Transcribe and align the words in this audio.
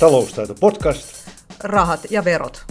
Taloustaito 0.00 0.54
podcast. 0.60 1.28
Rahat 1.64 2.00
ja 2.10 2.24
verot. 2.24 2.64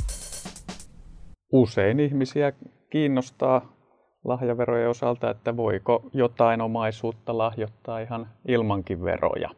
Usein 1.51 1.99
ihmisiä 1.99 2.53
kiinnostaa 2.89 3.73
lahjaverojen 4.23 4.89
osalta, 4.89 5.29
että 5.29 5.57
voiko 5.57 6.09
jotain 6.13 6.61
omaisuutta 6.61 7.37
lahjoittaa 7.37 7.99
ihan 7.99 8.27
ilmankin 8.47 9.03
veroja. 9.03 9.49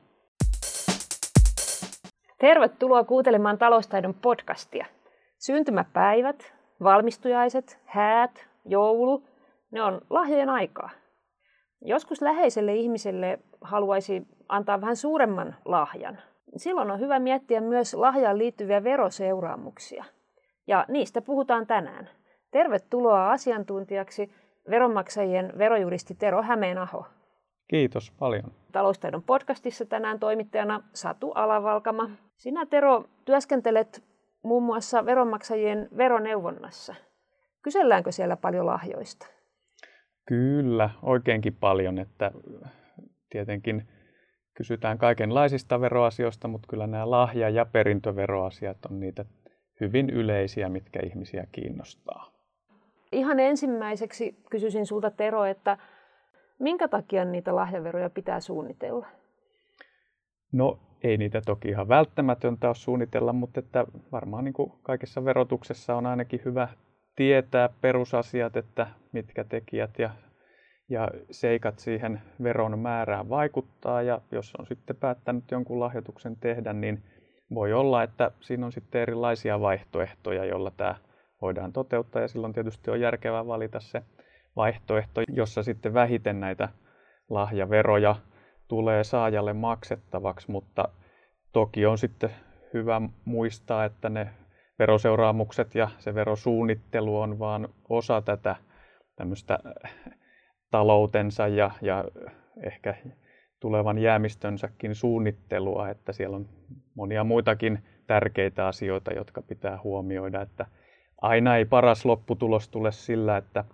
Tervetuloa 2.39 3.03
kuuntelemaan 3.03 3.57
taloustaidon 3.57 4.13
podcastia. 4.13 4.85
Syntymäpäivät, 5.37 6.53
valmistujaiset, 6.83 7.79
häät, 7.85 8.47
joulu, 8.65 9.23
ne 9.71 9.81
on 9.81 10.01
lahjojen 10.09 10.49
aikaa. 10.49 10.89
Joskus 11.81 12.21
läheiselle 12.21 12.75
ihmiselle 12.75 13.39
haluaisi 13.61 14.27
antaa 14.49 14.81
vähän 14.81 14.95
suuremman 14.95 15.55
lahjan. 15.65 16.17
Silloin 16.55 16.91
on 16.91 16.99
hyvä 16.99 17.19
miettiä 17.19 17.61
myös 17.61 17.93
lahjaan 17.93 18.37
liittyviä 18.37 18.83
veroseuraamuksia. 18.83 20.05
Ja 20.67 20.85
niistä 20.87 21.21
puhutaan 21.21 21.67
tänään. 21.67 22.09
Tervetuloa 22.51 23.31
asiantuntijaksi 23.31 24.31
veronmaksajien 24.69 25.53
verojuristi 25.57 26.15
Tero 26.15 26.41
Hämeenaho. 26.41 27.05
Kiitos 27.67 28.11
paljon. 28.19 28.51
Taloustaidon 28.71 29.23
podcastissa 29.23 29.85
tänään 29.85 30.19
toimittajana 30.19 30.83
Satu 30.93 31.31
Alavalkama. 31.31 32.09
Sinä 32.37 32.65
Tero 32.65 33.05
työskentelet 33.25 34.03
muun 34.43 34.63
muassa 34.63 35.05
veronmaksajien 35.05 35.89
veroneuvonnassa. 35.97 36.95
Kyselläänkö 37.61 38.11
siellä 38.11 38.37
paljon 38.37 38.65
lahjoista? 38.65 39.27
Kyllä, 40.25 40.89
oikeinkin 41.01 41.55
paljon, 41.55 41.99
että 41.99 42.31
tietenkin 43.29 43.87
kysytään 44.55 44.97
kaikenlaisista 44.97 45.81
veroasioista, 45.81 46.47
mutta 46.47 46.67
kyllä 46.69 46.87
nämä 46.87 47.11
lahja- 47.11 47.49
ja 47.49 47.65
perintöveroasiat 47.65 48.77
on 48.89 48.99
niitä 48.99 49.25
hyvin 49.81 50.09
yleisiä, 50.09 50.69
mitkä 50.69 50.99
ihmisiä 51.05 51.47
kiinnostaa. 51.51 52.31
Ihan 53.11 53.39
ensimmäiseksi 53.39 54.37
kysyisin 54.49 54.85
sulta 54.85 55.11
Tero, 55.11 55.45
että 55.45 55.77
minkä 56.59 56.87
takia 56.87 57.25
niitä 57.25 57.55
lahjaveroja 57.55 58.09
pitää 58.09 58.39
suunnitella? 58.39 59.07
No 60.51 60.79
ei 61.03 61.17
niitä 61.17 61.41
toki 61.45 61.69
ihan 61.69 61.87
välttämätöntä 61.87 62.67
ole 62.67 62.75
suunnitella, 62.75 63.33
mutta 63.33 63.59
että 63.59 63.85
varmaan 64.11 64.43
niin 64.43 64.53
kuin 64.53 64.73
kaikessa 64.83 65.25
verotuksessa 65.25 65.95
on 65.95 66.05
ainakin 66.05 66.41
hyvä 66.45 66.67
tietää 67.15 67.69
perusasiat, 67.81 68.57
että 68.57 68.87
mitkä 69.11 69.43
tekijät 69.43 69.99
ja, 69.99 70.09
ja 70.89 71.09
seikat 71.31 71.79
siihen 71.79 72.21
veron 72.43 72.79
määrään 72.79 73.29
vaikuttaa. 73.29 74.01
Ja 74.01 74.21
jos 74.31 74.53
on 74.59 74.67
sitten 74.67 74.95
päättänyt 74.95 75.51
jonkun 75.51 75.79
lahjoituksen 75.79 76.35
tehdä, 76.35 76.73
niin 76.73 77.03
voi 77.53 77.73
olla, 77.73 78.03
että 78.03 78.31
siinä 78.39 78.65
on 78.65 78.71
sitten 78.71 79.01
erilaisia 79.01 79.59
vaihtoehtoja, 79.59 80.45
joilla 80.45 80.71
tämä 80.71 80.95
voidaan 81.41 81.73
toteuttaa. 81.73 82.21
Ja 82.21 82.27
silloin 82.27 82.53
tietysti 82.53 82.91
on 82.91 83.01
järkevää 83.01 83.47
valita 83.47 83.79
se 83.79 84.01
vaihtoehto, 84.55 85.21
jossa 85.27 85.63
sitten 85.63 85.93
vähiten 85.93 86.39
näitä 86.39 86.69
lahjaveroja 87.29 88.15
tulee 88.67 89.03
saajalle 89.03 89.53
maksettavaksi, 89.53 90.51
mutta 90.51 90.89
toki 91.51 91.85
on 91.85 91.97
sitten 91.97 92.29
hyvä 92.73 93.01
muistaa, 93.25 93.85
että 93.85 94.09
ne 94.09 94.29
veroseuraamukset 94.79 95.75
ja 95.75 95.89
se 95.99 96.15
verosuunnittelu 96.15 97.19
on 97.19 97.39
vain 97.39 97.67
osa 97.89 98.21
tätä 98.21 98.55
tämmöistä 99.15 99.59
taloutensa 100.75 101.47
ja, 101.47 101.71
ja 101.81 102.05
ehkä 102.63 102.95
tulevan 103.59 103.97
jäämistönsäkin 103.97 104.95
suunnittelua, 104.95 105.89
että 105.89 106.13
siellä 106.13 106.35
on 106.35 106.49
monia 106.95 107.23
muitakin 107.23 107.79
tärkeitä 108.07 108.67
asioita, 108.67 109.13
jotka 109.13 109.41
pitää 109.41 109.79
huomioida, 109.83 110.41
että 110.41 110.65
aina 111.21 111.57
ei 111.57 111.65
paras 111.65 112.05
lopputulos 112.05 112.69
tule 112.69 112.91
sillä, 112.91 113.37
että 113.37 113.65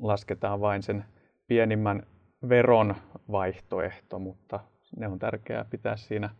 lasketaan 0.00 0.60
vain 0.60 0.82
sen 0.82 1.04
pienimmän 1.46 2.02
veron 2.48 2.94
vaihtoehto, 3.30 4.18
mutta 4.18 4.60
ne 4.96 5.08
on 5.08 5.18
tärkeää 5.18 5.64
pitää 5.70 5.96
siinä 5.96 6.30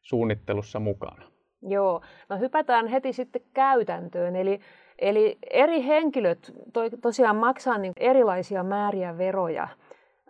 suunnittelussa 0.00 0.80
mukana. 0.80 1.22
Joo, 1.62 2.00
no 2.28 2.38
hypätään 2.38 2.86
heti 2.86 3.12
sitten 3.12 3.42
käytäntöön. 3.54 4.36
Eli, 4.36 4.60
eli 5.02 5.38
eri 5.50 5.86
henkilöt 5.86 6.52
to, 6.72 6.80
tosiaan 7.02 7.36
maksaa 7.36 7.78
niin 7.78 7.92
erilaisia 7.96 8.62
määriä 8.62 9.18
veroja 9.18 9.68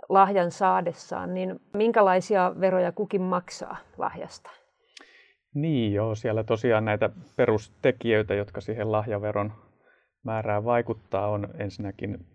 lahjan 0.09 0.51
saadessaan, 0.51 1.35
niin 1.35 1.61
minkälaisia 1.73 2.53
veroja 2.61 2.93
kukin 2.93 3.23
maksaa 3.23 3.77
lahjasta? 3.99 4.51
Niin 5.55 5.93
joo, 5.93 6.15
siellä 6.15 6.45
tosiaan 6.45 6.85
näitä 6.85 7.11
perustekijöitä, 7.37 8.35
jotka 8.35 8.61
siihen 8.61 8.93
lahjaveron 8.93 9.53
määrään 10.25 10.65
vaikuttaa, 10.65 11.29
on 11.29 11.49
ensinnäkin 11.59 12.27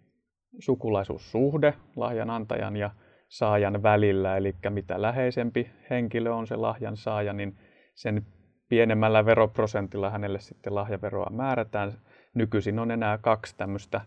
sukulaisuussuhde 0.60 1.74
lahjan 1.96 2.30
antajan 2.30 2.76
ja 2.76 2.92
saajan 3.28 3.84
välillä, 3.84 4.38
eli 4.38 4.56
mitä 4.70 5.02
läheisempi 5.02 5.72
henkilö 5.90 6.34
on 6.34 6.48
se 6.48 6.56
lahjan 6.56 6.98
saaja, 6.98 7.34
niin 7.34 7.58
sen 7.96 8.26
pienemmällä 8.70 9.26
veroprosentilla 9.26 10.10
hänelle 10.10 10.40
sitten 10.40 10.76
lahjaveroa 10.76 11.30
määrätään. 11.30 11.94
Nykyisin 12.38 12.80
on 12.80 12.92
enää 12.92 13.18
kaksi 13.18 13.56
tämmöistä 13.58 14.02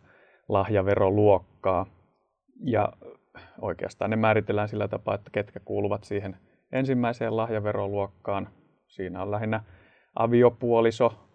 lahjaveroluokkaa, 0.49 1.87
ja 2.65 2.93
oikeastaan 3.61 4.11
ne 4.11 4.17
määritellään 4.17 4.69
sillä 4.69 4.89
tapaa, 4.89 5.15
että 5.15 5.31
ketkä 5.33 5.61
kuuluvat 5.61 6.05
siihen 6.05 6.37
ensimmäiseen 6.73 7.37
lahjaveroluokkaan. 7.37 8.49
Siinä 8.87 9.23
on 9.23 9.31
lähinnä 9.31 9.61
aviopuoliso 10.15 11.29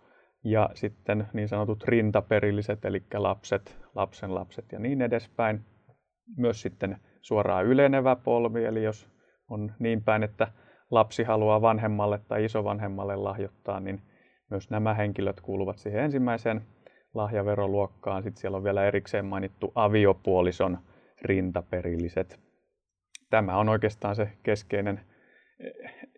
ja 0.44 0.70
sitten 0.74 1.28
niin 1.34 1.48
sanotut 1.48 1.84
rintaperilliset, 1.84 2.86
eli 2.86 3.04
lapset, 3.14 3.78
lapsen 3.96 4.36
lapset 4.36 4.72
ja 4.72 4.80
niin 4.80 5.02
edespäin. 5.02 5.66
Myös 6.38 6.62
sitten 6.62 6.98
suoraan 7.22 7.66
ylenevä 7.66 8.16
polvi, 8.16 8.66
eli 8.66 8.84
jos 8.84 9.10
on 9.50 9.72
niin 9.80 10.04
päin, 10.04 10.24
että 10.24 10.48
lapsi 10.92 11.24
haluaa 11.24 11.62
vanhemmalle 11.62 12.20
tai 12.28 12.46
isovanhemmalle 12.46 13.16
lahjoittaa, 13.16 13.80
niin 13.80 14.02
myös 14.50 14.70
nämä 14.70 14.94
henkilöt 14.94 15.42
kuuluvat 15.42 15.78
siihen 15.78 16.04
ensimmäiseen 16.04 16.62
lahjaveroluokkaan. 17.16 18.24
Sitten 18.24 18.42
siellä 18.42 18.58
on 18.58 18.64
vielä 18.64 18.86
erikseen 18.86 19.26
mainittu 19.26 19.72
aviopuolison 19.76 20.78
rintaperilliset. 21.22 22.40
Tämä 23.30 23.58
on 23.58 23.70
oikeastaan 23.70 24.16
se 24.16 24.30
keskeinen 24.44 25.02
eh, 25.60 25.74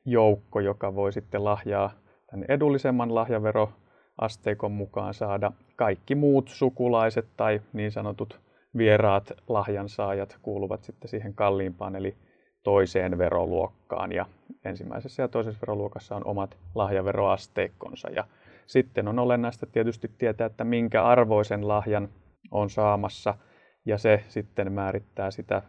joukko, 0.06 0.60
joka 0.60 0.96
voi 0.96 1.14
sitten 1.14 1.44
lahjaa 1.44 1.92
tämän 2.32 2.46
edullisemman 2.50 3.16
lahjaveroasteikon 3.16 4.72
mukaan 4.72 5.14
saada. 5.14 5.52
Kaikki 5.76 6.16
muut 6.16 6.48
sukulaiset 6.48 7.28
tai 7.38 7.62
niin 7.74 7.92
sanotut 7.92 8.40
vieraat 8.78 9.32
lahjansaajat 9.48 10.38
kuuluvat 10.42 10.84
sitten 10.84 11.10
siihen 11.10 11.34
kalliimpaan 11.34 11.96
eli 11.96 12.16
toiseen 12.64 13.18
veroluokkaan. 13.18 14.12
Ja 14.12 14.26
ensimmäisessä 14.66 15.24
ja 15.24 15.28
toisessa 15.28 15.62
veroluokassa 15.62 16.16
on 16.16 16.26
omat 16.26 16.58
lahjaveroasteikkonsa. 16.76 18.10
Ja 18.10 18.24
sitten 18.68 19.08
on 19.08 19.20
olennaista 19.20 19.66
tietysti 19.66 20.12
tietää, 20.18 20.48
että 20.48 20.64
minkä 20.64 21.04
arvoisen 21.04 21.68
lahjan 21.68 22.10
on 22.52 22.70
saamassa– 22.70 23.34
ja 23.88 23.98
se 23.98 24.24
sitten 24.28 24.72
määrittää 24.72 25.32
sitä 25.32 25.62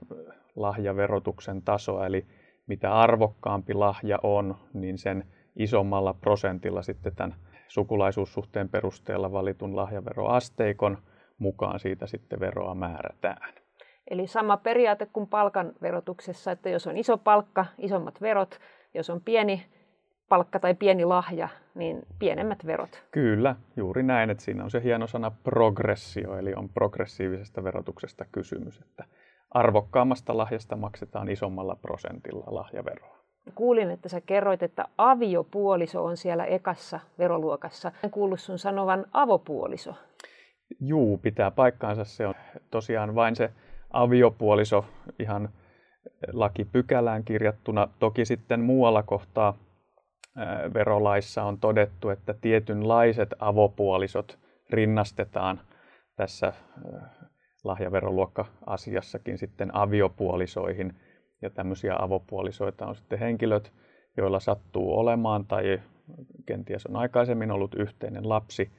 lahjaverotuksen 0.57 1.63
tasoa, 1.63 2.07
eli 2.07 2.27
mitä 2.67 2.95
arvokkaampi 2.95 3.75
lahja 3.75 4.19
on, 4.23 4.57
niin 4.75 4.99
sen 4.99 5.25
isommalla 5.57 6.15
prosentilla 6.15 6.83
sitten 6.83 7.17
tämän 7.17 7.35
sukulaisuussuhteen 7.69 8.69
perusteella 8.69 9.33
valitun 9.33 9.77
lahjaveroasteikon 9.77 10.99
mukaan 11.39 11.81
siitä 11.81 12.07
sitten 12.07 12.41
veroa 12.41 12.75
määrätään. 12.75 13.55
Eli 14.11 14.27
sama 14.27 14.57
periaate 14.57 15.07
kuin 15.07 15.27
palkan 15.27 15.73
verotuksessa, 15.83 16.53
että 16.53 16.69
jos 16.69 16.87
on 16.87 16.97
iso 16.97 17.19
palkka, 17.19 17.67
isommat 17.79 18.21
verot, 18.21 18.59
jos 18.95 19.11
on 19.11 19.21
pieni 19.21 19.67
palkka 20.29 20.61
tai 20.61 20.75
pieni 20.75 21.05
lahja, 21.05 21.49
niin 21.75 22.03
pienemmät 22.19 22.67
verot. 22.67 23.03
Kyllä, 23.11 23.57
juuri 23.77 24.03
näin, 24.03 24.31
että 24.31 24.45
siinä 24.45 24.65
on 24.65 24.71
se 24.71 24.83
hieno 24.83 25.07
sana 25.07 25.31
progressio, 25.31 26.39
eli 26.39 26.55
on 26.55 26.69
progressiivisesta 26.69 27.65
verotuksesta 27.65 28.25
kysymys, 28.33 28.81
että 28.81 29.05
arvokkaammasta 29.51 30.37
lahjasta 30.37 30.77
maksetaan 30.77 31.29
isommalla 31.29 31.77
prosentilla 31.77 32.45
lahjaveroa. 32.47 33.19
Kuulin, 33.55 33.91
että 33.91 34.09
sä 34.09 34.21
kerroit, 34.21 34.63
että 34.63 34.85
aviopuoliso 34.99 36.05
on 36.05 36.17
siellä 36.17 36.45
ekassa 36.45 37.01
veroluokassa. 37.19 37.93
En 38.05 38.11
kuullut 38.11 38.41
sun 38.41 38.59
sanovan 38.59 39.07
avopuoliso. 39.13 39.95
Juu, 40.81 41.19
pitää 41.19 41.51
paikkaansa. 41.51 42.05
Se 42.05 42.27
on 42.27 42.35
tosiaan 42.71 43.15
vain 43.15 43.37
se 43.37 43.51
aviopuoliso 43.91 44.85
ihan 45.19 45.49
lakipykälään 46.33 47.25
kirjattuna. 47.25 47.89
Toki 47.99 48.25
sitten 48.25 48.61
muualla 48.61 49.03
kohtaa 49.03 49.55
verolaissa 50.75 51.43
on 51.43 51.59
todettu, 51.59 52.11
että 52.11 52.35
tietynlaiset 52.35 53.35
avopuolisot 53.39 54.39
rinnastetaan 54.71 55.61
tässä 56.17 56.53
lahjaveroluokka-asiassakin 57.65 59.39
sitten 59.39 59.77
aviopuolisoihin. 59.77 60.95
Ja 61.43 61.51
tämmöisiä 61.51 61.97
avopuolisoita 61.99 62.87
on 62.87 62.97
sitten 62.97 63.19
henkilöt, 63.19 63.73
joilla 64.17 64.41
sattuu 64.41 64.99
olemaan 64.99 65.47
tai 65.47 65.81
kenties 66.47 66.87
on 66.87 66.97
aikaisemmin 66.97 67.51
ollut 67.51 67.75
yhteinen 67.75 68.29
lapsi, 68.29 68.71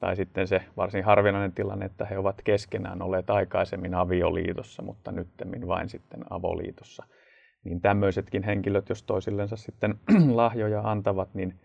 tai 0.00 0.16
sitten 0.16 0.48
se 0.48 0.62
varsin 0.76 1.04
harvinainen 1.04 1.52
tilanne, 1.52 1.86
että 1.86 2.04
he 2.04 2.18
ovat 2.18 2.42
keskenään 2.44 3.02
olleet 3.02 3.30
aikaisemmin 3.30 3.94
avioliitossa, 3.94 4.82
mutta 4.82 5.12
nyttemmin 5.12 5.68
vain 5.68 5.88
sitten 5.88 6.24
avoliitossa. 6.30 7.04
Niin 7.66 7.80
tämmöisetkin 7.80 8.42
henkilöt, 8.42 8.88
jos 8.88 9.02
toisillensa 9.02 9.56
sitten 9.56 9.94
lahjoja 10.40 10.80
antavat, 10.84 11.34
niin 11.34 11.60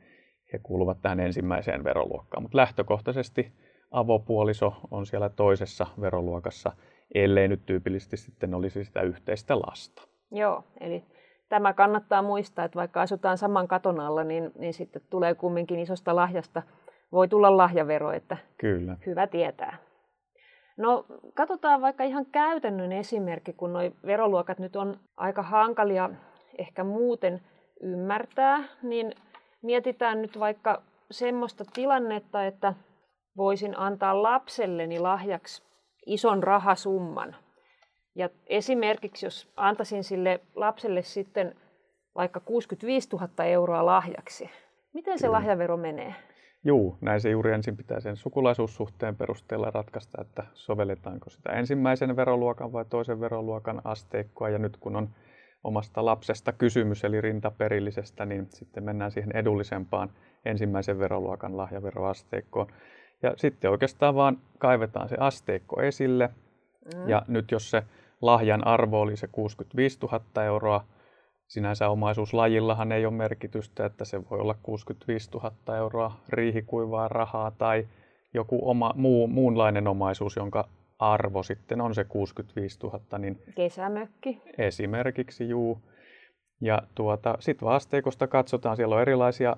he 0.54 0.60
kuuluvat 0.64 1.02
tähän 1.02 1.20
ensimmäiseen 1.20 1.84
veroluokkaan. 1.84 2.44
Mutta 2.44 2.58
lähtökohtaisesti 2.58 3.52
avopuoliso 3.92 4.74
on 4.92 5.06
siellä 5.06 5.30
toisessa 5.30 5.88
veroluokassa, 6.02 6.72
ellei 7.16 7.48
nyt 7.48 7.66
tyypillisesti 7.66 8.18
sitten 8.18 8.54
olisi 8.54 8.84
sitä 8.84 9.02
yhteistä 9.02 9.60
lasta. 9.60 10.08
Joo, 10.32 10.64
eli 10.80 11.04
tämä 11.50 11.74
kannattaa 11.74 12.22
muistaa, 12.22 12.66
että 12.66 12.80
vaikka 12.80 13.02
asutaan 13.02 13.38
saman 13.38 13.68
katon 13.68 14.00
alla, 14.00 14.24
niin, 14.24 14.52
niin 14.60 14.74
sitten 14.74 15.02
tulee 15.10 15.36
kumminkin 15.36 15.80
isosta 15.80 16.16
lahjasta, 16.16 16.64
voi 17.12 17.28
tulla 17.28 17.58
lahjavero, 17.58 18.12
että 18.12 18.38
Kyllä. 18.58 18.98
hyvä 19.06 19.28
tietää. 19.28 19.78
No 20.78 21.06
katsotaan 21.34 21.82
vaikka 21.82 22.04
ihan 22.04 22.26
käytännön 22.26 22.92
esimerkki, 22.92 23.54
kun 23.54 23.74
nuo 23.74 23.82
veroluokat 24.06 24.60
nyt 24.60 24.76
on 24.76 25.00
aika 25.18 25.44
hankalia 25.44 26.10
ehkä 26.58 26.84
muuten 26.84 27.42
ymmärtää, 27.82 28.64
niin 28.84 29.14
mietitään 29.62 30.22
nyt 30.22 30.40
vaikka 30.40 30.82
semmoista 31.12 31.64
tilannetta, 31.74 32.46
että 32.46 32.74
voisin 33.38 33.78
antaa 33.78 34.24
lapselleni 34.24 35.00
lahjaksi 35.00 35.64
ison 36.06 36.44
rahasumman. 36.44 37.36
Ja 38.16 38.30
esimerkiksi 38.48 39.26
jos 39.26 39.52
antaisin 39.56 40.04
sille 40.04 40.40
lapselle 40.56 41.02
sitten 41.02 41.56
vaikka 42.16 42.40
65 42.40 43.10
000 43.10 43.46
euroa 43.46 43.86
lahjaksi, 43.86 44.50
miten 44.94 45.20
se 45.20 45.28
lahjavero 45.28 45.78
menee? 45.78 46.16
Juu, 46.64 46.98
näin 47.02 47.22
se 47.22 47.30
juuri 47.30 47.54
ensin 47.54 47.78
pitää 47.78 48.00
sen 48.00 48.16
sukulaisuussuhteen 48.16 49.16
perusteella 49.16 49.72
ratkaista, 49.72 50.22
että 50.22 50.44
sovelletaanko 50.54 51.30
sitä 51.30 51.52
ensimmäisen 51.52 52.16
veroluokan 52.16 52.74
vai 52.74 52.86
toisen 52.86 53.20
veroluokan 53.20 53.82
asteikkoa. 53.84 54.50
Ja 54.50 54.60
nyt 54.60 54.78
kun 54.78 54.96
on 54.96 55.10
omasta 55.64 56.06
lapsesta 56.06 56.52
kysymys, 56.52 57.04
eli 57.04 57.22
rintaperillisestä, 57.22 58.26
niin 58.26 58.48
sitten 58.50 58.84
mennään 58.84 59.12
siihen 59.12 59.36
edullisempaan 59.36 60.10
ensimmäisen 60.46 61.00
veroluokan 61.00 61.58
lahjaveroasteikkoon. 61.58 62.68
Ja 63.24 63.34
sitten 63.38 63.72
oikeastaan 63.72 64.16
vaan 64.16 64.38
kaivetaan 64.58 65.10
se 65.10 65.16
asteikko 65.20 65.82
esille. 65.82 66.30
Mm. 66.96 67.10
Ja 67.10 67.22
nyt 67.28 67.52
jos 67.52 67.72
se 67.72 67.84
lahjan 68.22 68.68
arvo 68.68 69.02
oli 69.02 69.18
se 69.18 69.28
65 69.28 70.00
000 70.02 70.44
euroa, 70.44 70.86
sinänsä 71.52 71.90
omaisuuslajillahan 71.90 72.92
ei 72.92 73.06
ole 73.06 73.14
merkitystä, 73.14 73.86
että 73.86 74.06
se 74.06 74.30
voi 74.30 74.40
olla 74.40 74.56
65 74.64 75.32
000 75.32 75.78
euroa 75.78 76.20
riihikuivaa 76.30 77.08
rahaa 77.08 77.52
tai 77.52 77.88
joku 78.34 78.70
oma, 78.70 78.94
muu, 78.96 79.28
muunlainen 79.28 79.88
omaisuus, 79.88 80.36
jonka 80.36 80.70
arvo 81.00 81.44
sitten 81.44 81.82
on 81.82 81.96
se 81.96 82.04
65 82.04 82.80
000. 82.84 83.18
Niin 83.18 83.42
Kesämökki. 83.56 84.42
Esimerkiksi, 84.58 85.50
juu. 85.50 85.82
Ja 86.62 86.82
tuota, 86.96 87.38
sitten 87.40 87.66
vaasteikosta 87.66 88.28
katsotaan, 88.28 88.76
siellä 88.76 88.96
on 88.96 89.02
erilaisia 89.02 89.58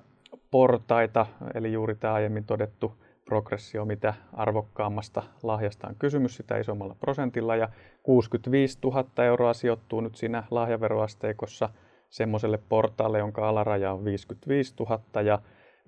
portaita, 0.50 1.26
eli 1.54 1.72
juuri 1.72 1.94
tämä 1.94 2.14
aiemmin 2.14 2.44
todettu 2.44 2.92
progressio, 3.24 3.84
mitä 3.84 4.14
arvokkaammasta 4.32 5.22
lahjasta 5.42 5.88
on 5.88 5.96
kysymys, 5.98 6.36
sitä 6.36 6.58
isommalla 6.58 6.96
prosentilla. 7.00 7.56
Ja 7.56 7.68
65 8.02 8.78
000 8.84 9.24
euroa 9.24 9.54
sijoittuu 9.54 10.00
nyt 10.00 10.16
siinä 10.16 10.44
lahjaveroasteikossa 10.50 11.68
semmoiselle 12.14 12.58
portaalle, 12.68 13.18
jonka 13.18 13.48
alaraja 13.48 13.92
on 13.92 14.04
55 14.04 14.74
000 14.80 15.22
ja 15.22 15.38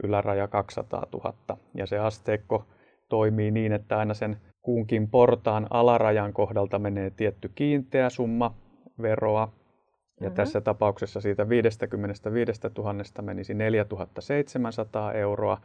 yläraja 0.02 0.48
200 0.48 1.06
000. 1.12 1.34
Ja 1.74 1.86
se 1.86 1.98
asteikko 1.98 2.66
toimii 3.08 3.50
niin, 3.50 3.72
että 3.72 3.98
aina 3.98 4.14
sen 4.14 4.36
kunkin 4.62 5.10
portaan 5.10 5.66
alarajan 5.70 6.32
kohdalta 6.32 6.78
menee 6.78 7.10
tietty 7.10 7.50
kiinteä 7.54 8.10
summa 8.10 8.54
veroa. 9.02 9.40
Ja 10.20 10.26
mm-hmm. 10.26 10.34
tässä 10.34 10.60
tapauksessa 10.60 11.20
siitä 11.20 11.48
55 11.48 12.60
000 12.78 12.94
menisi 13.22 13.54
4700 13.54 15.12
euroa, 15.12 15.58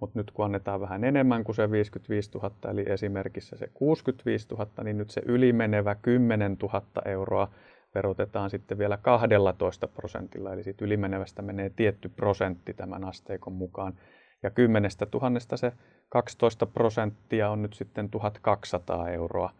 mutta 0.00 0.18
nyt 0.18 0.30
kun 0.30 0.44
annetaan 0.44 0.80
vähän 0.80 1.04
enemmän 1.04 1.44
kuin 1.44 1.56
se 1.56 1.70
55 1.70 2.30
000, 2.38 2.50
eli 2.70 2.84
esimerkissä 2.88 3.56
se 3.56 3.68
65 3.74 4.48
000, 4.50 4.66
niin 4.84 4.98
nyt 4.98 5.10
se 5.10 5.22
ylimenevä 5.26 5.94
10 5.94 6.56
000 6.62 6.82
euroa 7.04 7.48
verotetaan 7.94 8.50
sitten 8.50 8.78
vielä 8.78 8.96
12 8.96 9.88
prosentilla, 9.88 10.52
eli 10.52 10.62
siitä 10.62 10.84
ylimenevästä 10.84 11.42
menee 11.42 11.70
tietty 11.70 12.08
prosentti 12.08 12.74
tämän 12.74 13.04
asteikon 13.04 13.52
mukaan. 13.52 13.94
Ja 14.42 14.50
10 14.50 14.90
000 15.12 15.56
se 15.56 15.72
12 16.08 16.66
prosenttia 16.66 17.50
on 17.50 17.62
nyt 17.62 17.74
sitten 17.74 18.10
1200 18.10 19.08
euroa. 19.08 19.50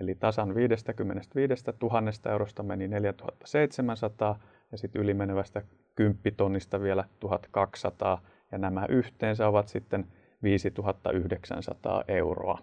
Eli 0.00 0.14
tasan 0.14 0.54
55 0.54 1.64
000 1.82 2.32
eurosta 2.32 2.62
meni 2.62 2.88
4700 2.88 4.38
ja 4.72 4.78
sitten 4.78 5.02
ylimenevästä 5.02 5.62
10 5.94 6.20
tonnista 6.36 6.80
vielä 6.80 7.04
1200 7.20 8.22
ja 8.52 8.58
nämä 8.58 8.86
yhteensä 8.88 9.48
ovat 9.48 9.68
sitten 9.68 10.06
5900 10.42 12.04
euroa. 12.08 12.58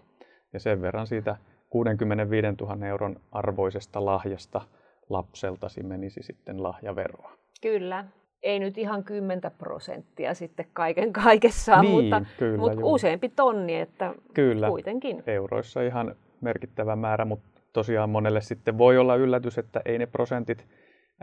Ja 0.52 0.60
sen 0.60 0.82
verran 0.82 1.06
siitä 1.06 1.36
65 1.68 2.46
000 2.60 2.86
euron 2.86 3.16
arvoisesta 3.32 4.04
lahjasta 4.04 4.60
lapseltasi 5.10 5.82
menisi 5.82 6.22
sitten 6.22 6.62
lahjaveroa. 6.62 7.32
Kyllä. 7.62 8.04
Ei 8.42 8.58
nyt 8.58 8.78
ihan 8.78 9.04
10 9.04 9.40
prosenttia 9.58 10.34
sitten 10.34 10.66
kaiken 10.72 11.12
kaikessaan, 11.12 11.84
niin, 11.84 12.04
mutta, 12.04 12.22
kyllä, 12.38 12.58
mutta 12.58 12.80
useampi 12.82 13.28
tonni, 13.28 13.76
että 13.76 14.14
kyllä. 14.34 14.68
kuitenkin. 14.68 15.22
Euroissa 15.26 15.82
ihan 15.82 16.16
merkittävä 16.40 16.96
määrä, 16.96 17.24
mutta 17.24 17.60
tosiaan 17.72 18.10
monelle 18.10 18.40
sitten 18.40 18.78
voi 18.78 18.98
olla 18.98 19.16
yllätys, 19.16 19.58
että 19.58 19.80
ei 19.84 19.98
ne 19.98 20.06
prosentit 20.06 20.66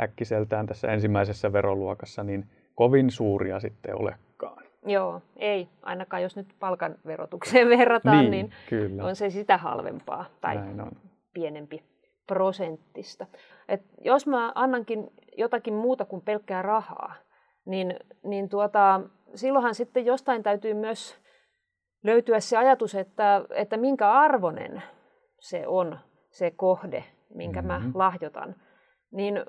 äkkiseltään 0.01 0.67
tässä 0.67 0.87
ensimmäisessä 0.87 1.53
veroluokassa 1.53 2.23
niin 2.23 2.45
kovin 2.75 3.11
suuria 3.11 3.59
sitten 3.59 3.99
olekaan. 3.99 4.63
Joo, 4.85 5.21
ei. 5.35 5.67
Ainakaan 5.83 6.23
jos 6.23 6.35
nyt 6.35 6.47
palkan 6.59 6.95
verotukseen 7.05 7.69
verrataan, 7.79 8.17
niin, 8.17 8.31
niin 8.31 8.51
kyllä. 8.69 9.05
on 9.05 9.15
se 9.15 9.29
sitä 9.29 9.57
halvempaa 9.57 10.25
tai 10.41 10.59
pienempi 11.33 11.83
prosenttista. 12.27 13.25
Et 13.67 13.81
jos 14.01 14.27
mä 14.27 14.51
annankin 14.55 15.09
jotakin 15.37 15.73
muuta 15.73 16.05
kuin 16.05 16.21
pelkkää 16.21 16.61
rahaa, 16.61 17.13
niin, 17.65 17.95
niin 18.23 18.49
tuota, 18.49 19.01
silloinhan 19.35 19.75
sitten 19.75 20.05
jostain 20.05 20.43
täytyy 20.43 20.73
myös 20.73 21.17
löytyä 22.03 22.39
se 22.39 22.57
ajatus, 22.57 22.95
että, 22.95 23.41
että 23.55 23.77
minkä 23.77 24.11
arvonen 24.11 24.83
se 25.39 25.67
on 25.67 25.99
se 26.29 26.51
kohde, 26.51 27.03
minkä 27.35 27.61
mm-hmm. 27.61 27.85
mä 27.85 27.91
lahjoitan. 27.93 28.55
Niin 29.11 29.39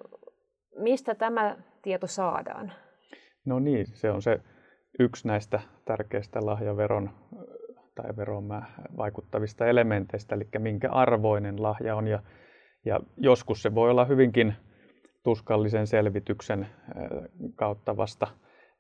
mistä 0.77 1.15
tämä 1.15 1.57
tieto 1.83 2.07
saadaan? 2.07 2.73
No 3.45 3.59
niin, 3.59 3.87
se 3.87 4.11
on 4.11 4.23
se 4.23 4.41
yksi 4.99 5.29
näistä 5.29 5.61
tärkeistä 5.85 6.47
lahjaveron 6.47 7.11
tai 7.95 8.17
veron 8.17 8.49
vaikuttavista 8.97 9.67
elementeistä, 9.67 10.35
eli 10.35 10.49
minkä 10.59 10.91
arvoinen 10.91 11.63
lahja 11.63 11.97
on. 11.97 12.09
Ja, 12.09 12.23
ja 12.85 13.01
joskus 13.17 13.63
se 13.63 13.75
voi 13.75 13.91
olla 13.91 14.05
hyvinkin 14.05 14.55
tuskallisen 15.23 15.87
selvityksen 15.87 16.67
kautta 17.55 17.97
vasta 17.97 18.27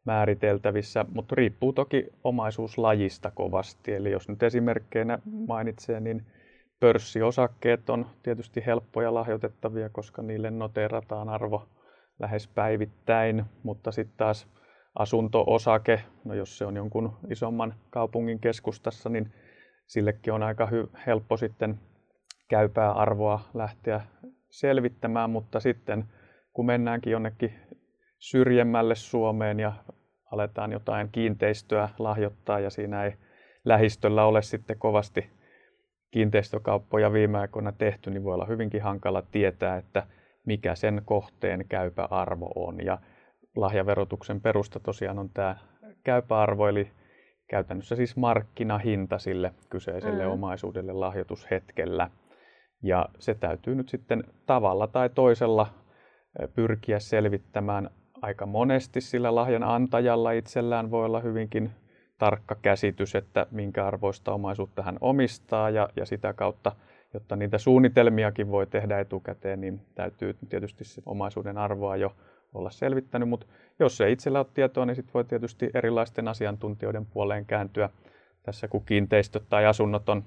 määriteltävissä, 0.04 1.04
mutta 1.12 1.34
riippuu 1.34 1.72
toki 1.72 2.06
omaisuuslajista 2.24 3.30
kovasti. 3.30 3.94
Eli 3.94 4.10
jos 4.10 4.28
nyt 4.28 4.42
esimerkkeinä 4.42 5.18
mainitsee, 5.46 6.00
niin 6.00 6.26
pörssiosakkeet 6.80 7.90
on 7.90 8.06
tietysti 8.22 8.66
helppoja 8.66 9.14
lahjoitettavia, 9.14 9.88
koska 9.88 10.22
niille 10.22 10.50
noterataan 10.50 11.28
arvo 11.28 11.68
lähes 12.18 12.48
päivittäin, 12.48 13.44
mutta 13.62 13.92
sitten 13.92 14.16
taas 14.16 14.48
asunto-osake, 14.94 16.02
no 16.24 16.34
jos 16.34 16.58
se 16.58 16.64
on 16.64 16.76
jonkun 16.76 17.16
isomman 17.30 17.74
kaupungin 17.90 18.38
keskustassa, 18.38 19.08
niin 19.08 19.32
sillekin 19.86 20.32
on 20.32 20.42
aika 20.42 20.66
hy- 20.66 20.98
helppo 21.06 21.36
sitten 21.36 21.80
käypää 22.48 22.92
arvoa 22.92 23.40
lähteä 23.54 24.00
selvittämään, 24.50 25.30
mutta 25.30 25.60
sitten 25.60 26.04
kun 26.52 26.66
mennäänkin 26.66 27.10
jonnekin 27.10 27.54
syrjemmälle 28.18 28.94
Suomeen 28.94 29.60
ja 29.60 29.72
aletaan 30.32 30.72
jotain 30.72 31.08
kiinteistöä 31.12 31.88
lahjoittaa 31.98 32.60
ja 32.60 32.70
siinä 32.70 33.04
ei 33.04 33.12
lähistöllä 33.64 34.24
ole 34.24 34.42
sitten 34.42 34.78
kovasti 34.78 35.30
kiinteistökauppoja 36.10 37.12
viime 37.12 37.38
aikoina 37.38 37.72
tehty, 37.72 38.10
niin 38.10 38.24
voi 38.24 38.34
olla 38.34 38.46
hyvinkin 38.46 38.82
hankala 38.82 39.22
tietää, 39.22 39.76
että 39.76 40.06
mikä 40.46 40.74
sen 40.74 41.02
kohteen 41.04 41.64
käypä 41.68 42.04
arvo 42.10 42.52
on. 42.54 42.84
Ja 42.84 42.98
lahjaverotuksen 43.56 44.40
perusta 44.40 44.80
tosiaan 44.80 45.18
on 45.18 45.30
tämä 45.30 45.56
käypä 46.04 46.40
arvo, 46.40 46.68
eli 46.68 46.90
käytännössä 47.48 47.96
siis 47.96 48.16
markkinahinta 48.16 49.18
sille 49.18 49.54
kyseiselle 49.70 50.24
mm. 50.24 50.30
omaisuudelle 50.30 50.92
lahjoitushetkellä. 50.92 52.10
Ja 52.82 53.08
se 53.18 53.34
täytyy 53.34 53.74
nyt 53.74 53.88
sitten 53.88 54.24
tavalla 54.46 54.86
tai 54.86 55.10
toisella 55.10 55.66
pyrkiä 56.54 56.98
selvittämään. 56.98 57.90
Aika 58.22 58.46
monesti 58.46 59.00
sillä 59.00 59.34
lahjan 59.34 59.62
antajalla 59.62 60.32
itsellään 60.32 60.90
voi 60.90 61.04
olla 61.04 61.20
hyvinkin 61.20 61.70
tarkka 62.18 62.56
käsitys, 62.62 63.14
että 63.14 63.46
minkä 63.50 63.86
arvoista 63.86 64.32
omaisuutta 64.32 64.82
hän 64.82 64.98
omistaa. 65.00 65.70
Ja, 65.70 65.88
ja 65.96 66.06
sitä 66.06 66.32
kautta, 66.32 66.72
jotta 67.14 67.36
niitä 67.36 67.58
suunnitelmiakin 67.58 68.50
voi 68.50 68.66
tehdä 68.66 69.00
etukäteen, 69.00 69.60
niin 69.60 69.80
täytyy 69.94 70.36
tietysti 70.48 70.84
se 70.84 71.02
omaisuuden 71.06 71.58
arvoa 71.58 71.96
jo 71.96 72.12
olla 72.54 72.70
selvittänyt, 72.70 73.28
mutta 73.28 73.46
jos 73.78 74.00
ei 74.00 74.12
itsellä 74.12 74.38
ole 74.38 74.46
tietoa, 74.54 74.86
niin 74.86 74.96
sitten 74.96 75.14
voi 75.14 75.24
tietysti 75.24 75.70
erilaisten 75.74 76.28
asiantuntijoiden 76.28 77.06
puoleen 77.06 77.46
kääntyä. 77.46 77.90
Tässä, 78.42 78.68
kun 78.68 78.84
kiinteistöt 78.84 79.44
tai 79.48 79.66
asunnot 79.66 80.08
on 80.08 80.24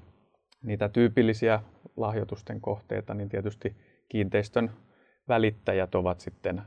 niitä 0.64 0.90
tyypillisiä 0.90 1.60
lahjoitusten 1.98 2.62
kohteita, 2.62 3.14
niin 3.14 3.30
tietysti 3.30 3.76
kiinteistön 4.10 4.72
välittäjät 5.28 5.96
ovat 5.96 6.20
sitten 6.20 6.62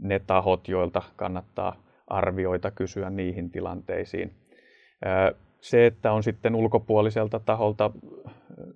ne 0.00 0.18
tahot, 0.18 0.68
joilta 0.68 1.02
kannattaa 1.16 1.76
arvioita 2.06 2.70
kysyä 2.70 3.10
niihin 3.10 3.50
tilanteisiin. 3.50 4.34
Se, 5.60 5.86
että 5.86 6.12
on 6.12 6.22
sitten 6.22 6.54
ulkopuoliselta 6.54 7.40
taholta 7.40 7.90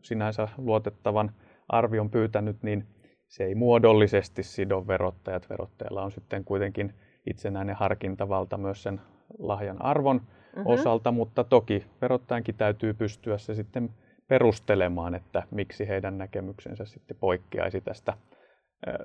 sinänsä 0.03 0.49
luotettavan 0.59 1.33
arvion 1.69 2.11
pyytänyt, 2.11 2.63
niin 2.63 2.87
se 3.29 3.45
ei 3.45 3.55
muodollisesti 3.55 4.43
sido 4.43 4.87
verottajat. 4.87 5.51
Verottajalla 5.51 6.03
on 6.03 6.11
sitten 6.13 6.45
kuitenkin 6.45 6.95
itsenäinen 7.27 7.77
harkintavalta 7.77 8.57
myös 8.57 8.83
sen 8.83 9.01
lahjan 9.39 9.83
arvon 9.83 10.17
mm-hmm. 10.17 10.67
osalta, 10.67 11.13
mutta 11.13 11.45
toki 11.45 11.87
verottajankin 12.01 12.55
täytyy 12.55 12.95
pystyä 12.95 13.39
se 13.39 13.55
sitten 13.55 13.91
perustelemaan, 14.29 15.15
että 15.15 15.43
miksi 15.51 15.89
heidän 15.89 16.19
näkemyksensä 16.19 16.85
sitten 16.85 17.17
poikkeaisi 17.21 17.81
tästä 17.81 18.13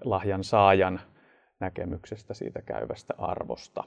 lahjan 0.03 0.43
saajan 0.43 0.99
näkemyksestä 1.59 2.33
siitä 2.33 2.61
käyvästä 2.61 3.13
arvosta. 3.17 3.83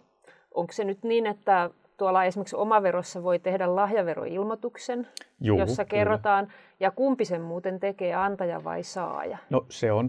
Onko 0.54 0.72
se 0.72 0.84
nyt 0.84 1.02
niin, 1.02 1.26
että 1.26 1.70
tuolla 1.96 2.24
esimerkiksi 2.24 2.56
omaverossa 2.56 3.22
voi 3.22 3.38
tehdä 3.38 3.76
lahjaveroilmoituksen, 3.76 5.08
Juu, 5.40 5.58
jossa 5.58 5.84
kyllä. 5.84 5.90
kerrotaan, 5.90 6.48
ja 6.80 6.90
kumpi 6.90 7.24
sen 7.24 7.42
muuten 7.42 7.80
tekee, 7.80 8.14
antaja 8.14 8.64
vai 8.64 8.82
saaja? 8.82 9.38
No 9.50 9.66
se 9.68 9.92
on 9.92 10.08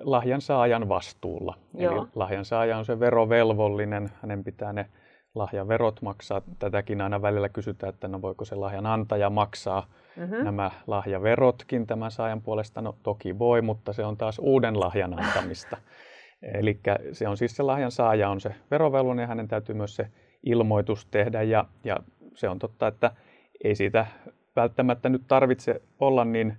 lahjan 0.00 0.40
saajan 0.40 0.88
vastuulla. 0.88 1.58
Joo. 1.74 1.96
Eli 1.96 2.08
lahjan 2.14 2.44
saaja 2.44 2.78
on 2.78 2.84
se 2.84 3.00
verovelvollinen, 3.00 4.10
hänen 4.22 4.44
pitää 4.44 4.72
ne 4.72 4.86
lahjaverot 5.34 6.02
maksaa. 6.02 6.42
Tätäkin 6.58 7.00
aina 7.00 7.22
välillä 7.22 7.48
kysytään, 7.48 7.94
että 7.94 8.08
no 8.08 8.22
voiko 8.22 8.44
se 8.44 8.54
lahjan 8.54 8.86
antaja 8.86 9.30
maksaa 9.30 9.86
mm-hmm. 10.18 10.44
nämä 10.44 10.70
lahjaverotkin 10.86 11.86
tämän 11.86 12.10
saajan 12.10 12.42
puolesta. 12.42 12.82
No 12.82 12.96
toki 13.02 13.38
voi, 13.38 13.62
mutta 13.62 13.92
se 13.92 14.04
on 14.04 14.16
taas 14.16 14.38
uuden 14.38 14.80
lahjan 14.80 15.18
antamista. 15.18 15.76
Eli 16.60 16.80
se 17.12 17.28
on 17.28 17.36
siis 17.36 17.56
se 17.56 17.62
lahjan 17.62 17.90
saaja 17.90 18.28
on 18.28 18.40
se 18.40 18.54
verovelvollinen 18.70 19.22
ja 19.22 19.26
hänen 19.26 19.48
täytyy 19.48 19.74
myös 19.74 19.96
se 19.96 20.06
ilmoitus 20.42 21.06
tehdä. 21.06 21.42
Ja, 21.42 21.64
ja 21.84 21.96
se 22.34 22.48
on 22.48 22.58
totta, 22.58 22.86
että 22.86 23.10
ei 23.64 23.74
siitä 23.74 24.06
välttämättä 24.56 25.08
nyt 25.08 25.22
tarvitse 25.28 25.82
olla 26.00 26.24
niin 26.24 26.56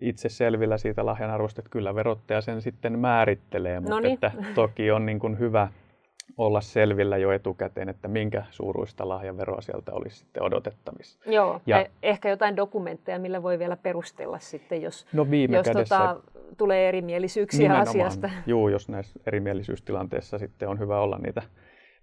itse 0.00 0.28
selvillä 0.28 0.78
siitä 0.78 1.06
lahjan 1.06 1.30
arvosta, 1.30 1.60
että 1.60 1.70
kyllä 1.70 1.94
verottaja 1.94 2.40
sen 2.40 2.62
sitten 2.62 2.98
määrittelee, 2.98 3.80
mutta 3.80 4.08
että 4.08 4.32
toki 4.54 4.90
on 4.90 5.06
niin 5.06 5.18
kuin 5.18 5.38
hyvä 5.38 5.68
olla 6.36 6.60
selvillä 6.60 7.16
jo 7.16 7.32
etukäteen, 7.32 7.88
että 7.88 8.08
minkä 8.08 8.44
suuruista 8.50 9.08
lahjaveroa 9.08 9.60
sieltä 9.60 9.92
olisi 9.92 10.16
sitten 10.16 10.42
odotettavissa. 10.42 11.30
Joo, 11.30 11.60
ja, 11.66 11.82
eh- 11.82 11.90
ehkä 12.02 12.28
jotain 12.28 12.56
dokumentteja, 12.56 13.18
millä 13.18 13.42
voi 13.42 13.58
vielä 13.58 13.76
perustella 13.76 14.38
sitten, 14.38 14.82
jos, 14.82 15.06
no 15.12 15.30
viime 15.30 15.56
jos 15.56 15.64
kädessä, 15.64 15.98
tota, 15.98 16.20
tulee 16.56 16.88
erimielisyyksiä 16.88 17.74
asiasta. 17.74 18.30
Joo, 18.46 18.68
jos 18.68 18.88
näissä 18.88 19.20
erimielisyystilanteissa 19.26 20.38
sitten 20.38 20.68
on 20.68 20.78
hyvä 20.78 21.00
olla 21.00 21.18
niitä 21.18 21.42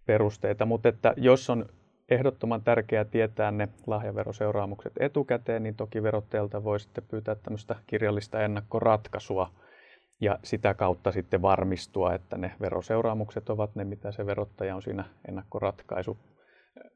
perusteita, 0.05 0.65
mutta 0.65 0.89
että 0.89 1.13
jos 1.17 1.49
on 1.49 1.65
ehdottoman 2.09 2.63
tärkeää 2.63 3.05
tietää 3.05 3.51
ne 3.51 3.67
lahjaveroseuraamukset 3.87 4.93
etukäteen, 4.99 5.63
niin 5.63 5.75
toki 5.75 6.03
verottajalta 6.03 6.63
voi 6.63 6.79
sitten 6.79 7.03
pyytää 7.07 7.35
tämmöistä 7.35 7.75
kirjallista 7.87 8.41
ennakkoratkaisua, 8.41 9.51
ja 10.21 10.39
sitä 10.43 10.73
kautta 10.73 11.11
sitten 11.11 11.41
varmistua, 11.41 12.13
että 12.13 12.37
ne 12.37 12.51
veroseuraamukset 12.61 13.49
ovat 13.49 13.75
ne, 13.75 13.83
mitä 13.83 14.11
se 14.11 14.25
verottaja 14.25 14.75
on 14.75 14.81
siinä 14.81 15.03
ennakkoratkaisu 15.27 16.17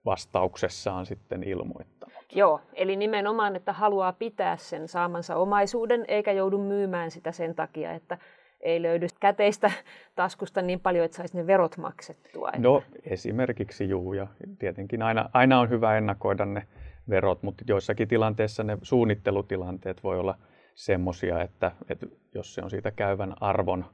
vastauksessaan 0.06 1.06
sitten 1.06 1.44
ilmoittanut. 1.44 2.16
Joo, 2.36 2.62
eli 2.74 2.96
nimenomaan, 2.96 3.56
että 3.56 3.74
haluaa 3.74 4.14
pitää 4.14 4.58
sen 4.58 4.88
saamansa 4.88 5.36
omaisuuden 5.36 6.06
eikä 6.08 6.32
joudu 6.32 6.58
myymään 6.58 7.12
sitä 7.12 7.32
sen 7.32 7.56
takia, 7.56 7.92
että 7.92 8.18
ei 8.62 8.82
löydy 8.82 9.08
käteistä 9.20 9.72
taskusta 10.16 10.62
niin 10.62 10.80
paljon, 10.80 11.06
että 11.06 11.18
saisi 11.18 11.38
ne 11.38 11.48
verot 11.48 11.78
maksettua. 11.78 12.50
Että... 12.50 12.60
No 12.60 12.84
esimerkiksi 13.04 13.90
juu, 13.90 14.14
ja 14.14 14.28
tietenkin 14.60 15.02
aina, 15.02 15.30
aina 15.34 15.60
on 15.60 15.70
hyvä 15.70 15.98
ennakoida 15.98 16.46
ne 16.46 16.68
verot, 17.10 17.44
mutta 17.44 17.64
joissakin 17.68 18.08
tilanteissa 18.08 18.64
ne 18.64 18.78
suunnittelutilanteet 18.82 20.04
voi 20.04 20.20
olla 20.20 20.38
semmoisia, 20.86 21.42
että, 21.42 21.72
että 21.90 22.08
jos 22.36 22.54
se 22.54 22.62
on 22.64 22.70
siitä 22.70 22.92
käyvän 22.92 23.34
arvon 23.42 23.86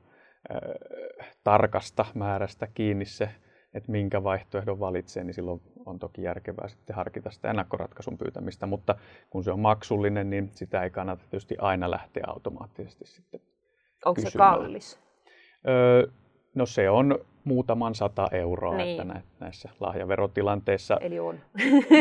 äh, 0.51 1.29
tarkasta 1.43 2.05
määrästä 2.13 2.67
kiinni 2.67 3.05
se, 3.05 3.29
että 3.73 3.91
minkä 3.91 4.23
vaihtoehdon 4.23 4.79
valitsee, 4.79 5.23
niin 5.23 5.33
silloin 5.33 5.61
on 5.85 5.99
toki 5.99 6.21
järkevää 6.21 6.67
sitten 6.67 6.95
harkita 6.95 7.31
sitä 7.31 7.49
ennakkoratkaisun 7.49 8.17
pyytämistä, 8.17 8.65
mutta 8.65 8.95
kun 9.29 9.43
se 9.43 9.51
on 9.51 9.59
maksullinen, 9.59 10.29
niin 10.29 10.49
sitä 10.51 10.83
ei 10.83 10.89
kannata 10.89 11.23
tietysti 11.29 11.55
aina 11.59 11.91
lähteä 11.91 12.23
automaattisesti 12.27 13.05
sitten 13.05 13.41
Onko 14.05 14.21
kysymään. 14.21 14.31
se 14.31 14.37
kallis? 14.37 14.99
Öö, 15.67 16.07
no 16.57 16.65
se 16.65 16.89
on 16.89 17.19
muutaman 17.43 17.95
sata 17.95 18.27
euroa 18.31 18.77
niin. 18.77 19.01
että 19.01 19.21
näissä 19.39 19.69
lahjaverotilanteissa. 19.79 20.97
Eli 21.01 21.19
on. 21.19 21.39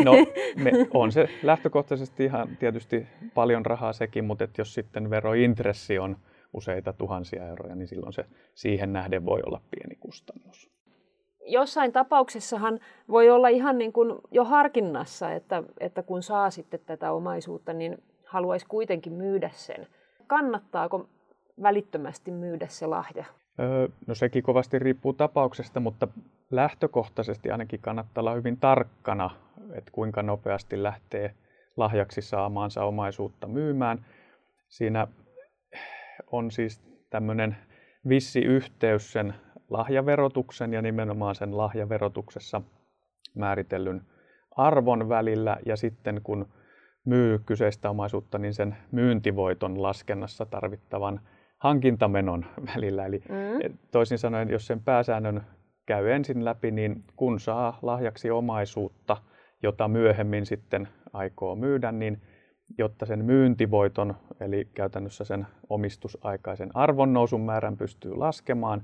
No 0.05 0.13
me, 0.65 0.71
on 0.95 1.13
se 1.13 1.29
lähtökohtaisesti 1.43 2.25
ihan 2.25 2.57
tietysti 2.57 3.07
paljon 3.35 3.67
rahaa 3.67 3.93
sekin, 3.93 4.25
mutta 4.25 4.45
että 4.45 4.61
jos 4.61 4.75
sitten 4.75 5.11
verointressi 5.11 5.99
on 5.99 6.17
useita 6.53 6.93
tuhansia 6.93 7.49
euroja, 7.49 7.75
niin 7.75 7.89
silloin 7.89 8.13
se 8.13 8.25
siihen 8.55 8.93
nähden 8.93 9.27
voi 9.27 9.41
olla 9.47 9.61
pieni 9.71 9.97
kustannus. 10.01 10.71
Jossain 11.49 11.93
tapauksessahan 11.93 12.81
voi 13.09 13.31
olla 13.31 13.49
ihan 13.49 13.79
niin 13.79 13.93
kuin 13.93 14.15
jo 14.31 14.45
harkinnassa, 14.45 15.33
että, 15.33 15.63
että 15.81 16.03
kun 16.03 16.23
saa 16.23 16.51
sitten 16.51 16.81
tätä 16.87 17.13
omaisuutta, 17.13 17.73
niin 17.73 18.03
haluaisi 18.25 18.67
kuitenkin 18.67 19.13
myydä 19.13 19.51
sen. 19.53 19.87
Kannattaako 20.27 21.09
välittömästi 21.63 22.31
myydä 22.31 22.67
se 22.69 22.87
lahja? 22.87 23.25
No 24.07 24.15
sekin 24.15 24.43
kovasti 24.43 24.79
riippuu 24.79 25.13
tapauksesta, 25.13 25.81
mutta 25.81 26.09
lähtökohtaisesti 26.51 27.51
ainakin 27.51 27.81
kannattaa 27.81 28.23
olla 28.23 28.35
hyvin 28.35 28.57
tarkkana, 28.57 29.31
että 29.73 29.91
kuinka 29.91 30.23
nopeasti 30.23 30.83
lähtee 30.83 31.35
lahjaksi 31.77 32.23
saamaansa 32.23 32.85
omaisuutta 32.85 33.47
myymään. 33.47 34.07
Siinä 34.69 35.07
on 36.33 36.51
siis 36.51 36.83
tämmöinen 37.11 37.57
vissi 38.09 38.41
yhteys 38.41 39.13
sen 39.13 39.35
lahjaverotuksen 39.71 40.73
ja 40.73 40.83
nimenomaan 40.83 41.35
sen 41.35 41.57
lahjaverotuksessa 41.57 42.63
määritellyn 43.35 44.03
arvon 44.57 45.09
välillä 45.09 45.57
ja 45.67 45.77
sitten 45.77 46.21
kun 46.25 46.49
myy 47.05 47.39
kyseistä 47.39 47.91
omaisuutta, 47.91 48.39
niin 48.39 48.55
sen 48.55 48.77
myyntivoiton 48.93 49.83
laskennassa 49.83 50.47
tarvittavan 50.47 51.21
hankintamenon 51.67 52.45
välillä. 52.75 53.07
Eli 53.07 53.23
mm. 53.29 53.77
toisin 53.91 54.19
sanoen, 54.19 54.51
jos 54.51 54.67
sen 54.67 54.81
pääsäännön 54.81 55.43
käy 55.87 56.11
ensin 56.11 56.45
läpi, 56.45 56.71
niin 56.71 57.05
kun 57.17 57.41
saa 57.41 57.79
lahjaksi 57.83 58.31
omaisuutta, 58.31 59.17
jota 59.63 59.89
myöhemmin 59.89 60.47
sitten 60.47 60.89
aikoo 61.13 61.57
myydä, 61.57 61.93
niin 61.93 62.21
jotta 62.79 63.07
sen 63.07 63.25
myyntivoiton, 63.25 64.15
eli 64.41 64.69
käytännössä 64.75 65.25
sen 65.25 65.47
omistusaikaisen 65.69 66.71
arvonnousun 66.75 67.41
määrän 67.41 67.77
pystyy 67.77 68.15
laskemaan 68.15 68.83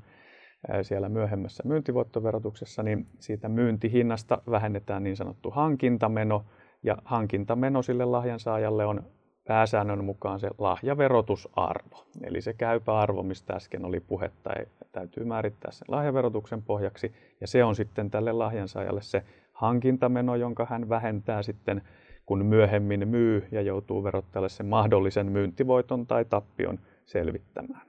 siellä 0.82 1.08
myöhemmässä 1.08 1.62
myyntivoittoverotuksessa, 1.66 2.82
niin 2.82 3.06
siitä 3.18 3.48
myyntihinnasta 3.48 4.42
vähennetään 4.50 5.02
niin 5.02 5.16
sanottu 5.16 5.50
hankintameno, 5.50 6.44
ja 6.82 6.96
hankintameno 7.04 7.82
sille 7.82 8.04
lahjansaajalle 8.04 8.86
on 8.86 9.02
pääsäännön 9.49 10.04
mukaan 10.04 10.40
se 10.40 10.50
lahjaverotusarvo. 10.58 12.04
Eli 12.25 12.40
se 12.40 12.52
käypä 12.52 12.99
arvo, 12.99 13.22
mistä 13.22 13.52
äsken 13.52 13.84
oli 13.84 14.00
puhetta, 14.00 14.50
täytyy 14.92 15.25
määrittää 15.25 15.70
sen 15.70 15.87
lahjaverotuksen 15.88 16.62
pohjaksi. 16.62 17.12
Ja 17.40 17.46
se 17.46 17.64
on 17.64 17.75
sitten 17.75 18.11
tälle 18.11 18.32
lahjansaajalle 18.32 19.02
se 19.02 19.25
hankintameno, 19.52 20.37
jonka 20.37 20.66
hän 20.70 20.88
vähentää 20.88 21.42
sitten, 21.42 21.82
kun 22.26 22.46
myöhemmin 22.46 23.08
myy 23.08 23.49
ja 23.50 23.62
joutuu 23.62 24.04
verottajalle 24.04 24.49
sen 24.49 24.66
mahdollisen 24.66 25.32
myyntivoiton 25.32 26.06
tai 26.06 26.25
tappion 26.25 26.78
selvittämään. 27.04 27.87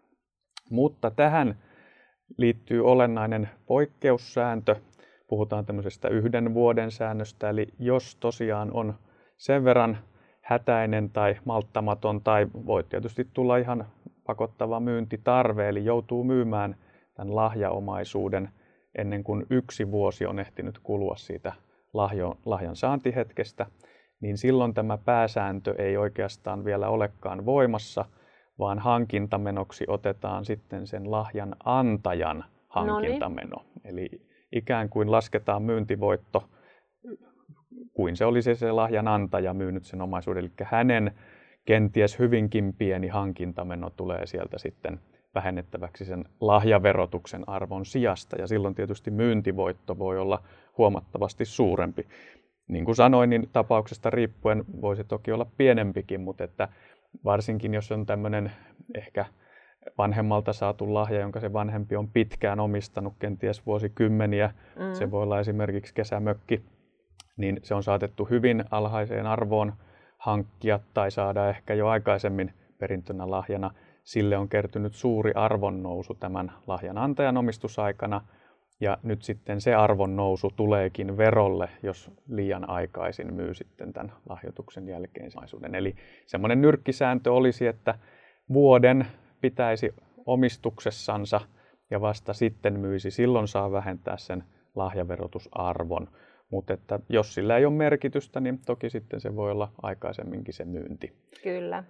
Mutta 0.69 1.12
tähän 1.12 1.57
liittyy 2.38 2.86
olennainen 2.86 3.50
poikkeussääntö. 3.65 4.75
Puhutaan 5.27 5.65
tämmöisestä 5.65 6.07
yhden 6.07 6.53
vuoden 6.53 6.91
säännöstä, 6.91 7.50
eli 7.50 7.67
jos 7.79 8.15
tosiaan 8.15 8.72
on 8.74 8.93
sen 9.38 9.63
verran 9.63 9.98
hätäinen 10.43 11.09
tai 11.09 11.35
malttamaton 11.45 12.21
tai 12.21 12.47
voi 12.65 12.83
tietysti 12.83 13.27
tulla 13.33 13.57
ihan 13.57 13.85
pakottava 14.25 14.79
myyntitarve, 14.79 15.69
eli 15.69 15.85
joutuu 15.85 16.23
myymään 16.23 16.75
tämän 17.13 17.35
lahjaomaisuuden 17.35 18.50
ennen 18.97 19.23
kuin 19.23 19.45
yksi 19.50 19.91
vuosi 19.91 20.25
on 20.25 20.39
ehtinyt 20.39 20.79
kulua 20.79 21.15
siitä 21.15 21.53
lahjo, 21.93 22.38
lahjan 22.45 22.75
saantihetkestä, 22.75 23.65
niin 24.21 24.38
silloin 24.38 24.73
tämä 24.73 24.97
pääsääntö 24.97 25.75
ei 25.77 25.97
oikeastaan 25.97 26.65
vielä 26.65 26.89
olekaan 26.89 27.45
voimassa, 27.45 28.05
vaan 28.59 28.79
hankintamenoksi 28.79 29.85
otetaan 29.88 30.45
sitten 30.45 30.88
sen 30.88 31.12
lahjan 31.12 31.55
antajan 31.63 32.45
hankintameno. 32.67 33.57
Noniin. 33.57 33.81
Eli 33.83 34.09
ikään 34.51 34.89
kuin 34.89 35.12
lasketaan 35.12 35.63
myyntivoitto, 35.63 36.43
kuin 37.93 38.15
se 38.15 38.25
olisi 38.25 38.55
se 38.55 38.71
lahjan 38.71 39.07
antaja 39.07 39.53
myynyt 39.53 39.85
sen 39.85 40.01
omaisuuden. 40.01 40.43
Eli 40.43 40.51
hänen 40.63 41.12
kenties 41.65 42.19
hyvinkin 42.19 42.73
pieni 42.73 43.07
hankintameno 43.07 43.89
tulee 43.89 44.25
sieltä 44.25 44.57
sitten 44.57 45.00
vähennettäväksi 45.35 46.05
sen 46.05 46.25
lahjaverotuksen 46.41 47.50
arvon 47.50 47.85
sijasta. 47.85 48.35
Ja 48.35 48.47
silloin 48.47 48.75
tietysti 48.75 49.12
myyntivoitto 49.12 50.00
voi 50.00 50.19
olla 50.19 50.43
huomattavasti 50.77 51.45
suurempi. 51.45 52.07
Niin 52.67 52.85
kuin 52.85 52.95
sanoin, 52.95 53.29
niin 53.29 53.50
tapauksesta 53.53 54.09
riippuen 54.09 54.65
voisi 54.81 55.03
toki 55.03 55.31
olla 55.31 55.45
pienempikin, 55.57 56.21
mutta 56.21 56.43
että 56.43 56.67
varsinkin 57.25 57.73
jos 57.73 57.91
on 57.91 58.05
tämmöinen 58.05 58.51
ehkä 58.95 59.25
vanhemmalta 59.97 60.53
saatu 60.53 60.93
lahja, 60.93 61.19
jonka 61.19 61.39
se 61.39 61.53
vanhempi 61.53 61.95
on 61.95 62.09
pitkään 62.09 62.59
omistanut, 62.59 63.13
kenties 63.19 63.65
vuosikymmeniä, 63.65 64.53
mm. 64.79 64.93
se 64.93 65.12
voi 65.12 65.23
olla 65.23 65.39
esimerkiksi 65.39 65.93
kesämökki, 65.93 66.65
niin 67.37 67.59
se 67.63 67.75
on 67.75 67.83
saatettu 67.83 68.25
hyvin 68.25 68.63
alhaiseen 68.71 69.27
arvoon 69.27 69.73
hankkia 70.17 70.79
tai 70.93 71.11
saada 71.11 71.49
ehkä 71.49 71.73
jo 71.73 71.87
aikaisemmin 71.87 72.53
perintönä 72.77 73.31
lahjana. 73.31 73.71
Sille 74.03 74.37
on 74.37 74.49
kertynyt 74.49 74.93
suuri 74.93 75.31
arvonnousu 75.35 76.13
tämän 76.13 76.51
lahjan 76.67 76.97
antajan 76.97 77.37
omistusaikana, 77.37 78.21
ja 78.79 78.97
nyt 79.03 79.21
sitten 79.21 79.61
se 79.61 79.75
arvon 79.75 80.15
nousu 80.15 80.53
tuleekin 80.55 81.17
verolle, 81.17 81.69
jos 81.83 82.11
liian 82.27 82.69
aikaisin 82.69 83.33
myy 83.33 83.53
sitten 83.53 83.93
tämän 83.93 84.13
lahjoituksen 84.29 84.87
jälkeen 84.87 85.31
Eli 85.73 85.95
semmoinen 86.25 86.61
nyrkkisääntö 86.61 87.33
olisi, 87.33 87.67
että 87.67 87.95
vuoden 88.53 89.07
pitäisi 89.41 89.95
omistuksessansa 90.25 91.41
ja 91.91 92.01
vasta 92.01 92.33
sitten 92.33 92.79
myisi. 92.79 93.11
Silloin 93.11 93.47
saa 93.47 93.71
vähentää 93.71 94.17
sen 94.17 94.43
lahjaverotusarvon. 94.75 96.07
Mutta 96.53 96.74
että 96.74 97.00
jos 97.10 97.33
sillä 97.33 97.57
ei 97.57 97.65
ole 97.65 97.74
merkitystä, 97.74 98.39
niin 98.39 98.60
toki 98.65 98.89
sitten 98.89 99.19
se 99.19 99.36
voi 99.36 99.51
olla 99.51 99.72
aikaisemminkin 99.81 100.53
se 100.53 100.65
myynti. 100.65 101.13
Kyllä. 101.43 101.83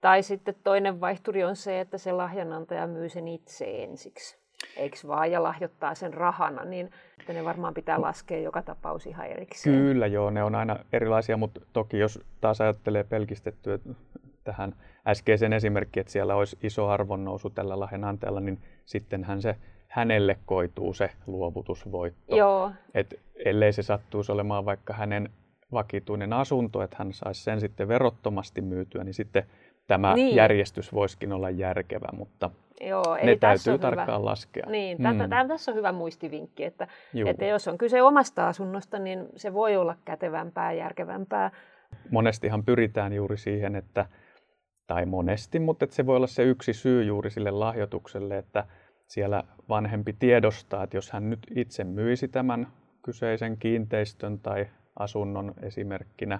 Tai 0.00 0.22
sitten 0.22 0.54
toinen 0.64 1.00
vaihturi 1.00 1.44
on 1.44 1.56
se, 1.56 1.80
että 1.80 1.98
se 1.98 2.12
lahjanantaja 2.12 2.86
myy 2.86 3.08
sen 3.08 3.28
itse 3.28 3.64
ensiksi. 3.82 4.38
Eikö 4.76 4.96
vaan, 5.06 5.30
ja 5.30 5.42
lahjoittaa 5.42 5.94
sen 5.94 6.14
rahana, 6.14 6.64
niin 6.64 6.90
että 7.20 7.32
ne 7.32 7.44
varmaan 7.44 7.74
pitää 7.74 8.00
laskea 8.00 8.38
joka 8.38 8.62
tapaus 8.62 9.06
ihan 9.06 9.26
erikseen. 9.26 9.76
Kyllä 9.76 10.06
joo, 10.06 10.30
ne 10.30 10.44
on 10.44 10.54
aina 10.54 10.76
erilaisia, 10.92 11.36
mutta 11.36 11.60
toki 11.72 11.98
jos 11.98 12.20
taas 12.40 12.60
ajattelee 12.60 13.04
pelkistettyä 13.04 13.78
tähän 14.44 14.74
äskeisen 15.06 15.52
esimerkki, 15.52 16.00
että 16.00 16.12
siellä 16.12 16.34
olisi 16.34 16.58
iso 16.62 16.88
arvonnousu 16.88 17.50
tällä 17.50 17.80
lahjanantajalla, 17.80 18.40
niin 18.40 18.58
sittenhän 18.84 19.42
se 19.42 19.56
hänelle 19.94 20.38
koituu 20.46 20.94
se 20.94 21.10
luovutusvoitto. 21.26 22.36
Joo. 22.36 22.70
Et 22.94 23.20
ellei 23.44 23.72
se 23.72 23.82
sattuisi 23.82 24.32
olemaan 24.32 24.64
vaikka 24.64 24.94
hänen 24.94 25.30
vakituinen 25.72 26.32
asunto, 26.32 26.82
että 26.82 26.96
hän 26.98 27.12
saisi 27.12 27.42
sen 27.42 27.60
sitten 27.60 27.88
verottomasti 27.88 28.60
myytyä, 28.60 29.04
niin 29.04 29.14
sitten 29.14 29.44
tämä 29.86 30.14
niin. 30.14 30.36
järjestys 30.36 30.92
voisikin 30.92 31.32
olla 31.32 31.50
järkevä, 31.50 32.08
mutta 32.12 32.50
Joo, 32.80 33.16
ei, 33.16 33.26
ne 33.26 33.36
täytyy 33.36 33.78
tarkkaan 33.78 34.18
hyvä. 34.18 34.24
laskea. 34.24 34.66
Niin, 34.66 34.98
mm. 34.98 35.18
tätä, 35.18 35.48
tässä 35.48 35.70
on 35.70 35.76
hyvä 35.76 35.92
muistivinkki, 35.92 36.64
että, 36.64 36.88
että 37.26 37.44
jos 37.44 37.68
on 37.68 37.78
kyse 37.78 38.02
omasta 38.02 38.48
asunnosta, 38.48 38.98
niin 38.98 39.26
se 39.36 39.52
voi 39.52 39.76
olla 39.76 39.96
kätevämpää 40.04 40.72
järkevämpää. 40.72 41.50
Monestihan 42.10 42.64
pyritään 42.64 43.12
juuri 43.12 43.36
siihen, 43.36 43.76
että, 43.76 44.06
tai 44.86 45.06
monesti, 45.06 45.58
mutta 45.58 45.84
että 45.84 45.96
se 45.96 46.06
voi 46.06 46.16
olla 46.16 46.26
se 46.26 46.42
yksi 46.42 46.72
syy 46.72 47.04
juuri 47.04 47.30
sille 47.30 47.50
lahjoitukselle, 47.50 48.38
että 48.38 48.64
siellä 49.14 49.42
vanhempi 49.68 50.12
tiedostaa, 50.18 50.84
että 50.84 50.96
jos 50.96 51.10
hän 51.10 51.30
nyt 51.30 51.46
itse 51.56 51.84
myisi 51.84 52.28
tämän 52.28 52.66
kyseisen 53.02 53.56
kiinteistön 53.56 54.38
tai 54.38 54.66
asunnon 54.98 55.54
esimerkkinä, 55.62 56.38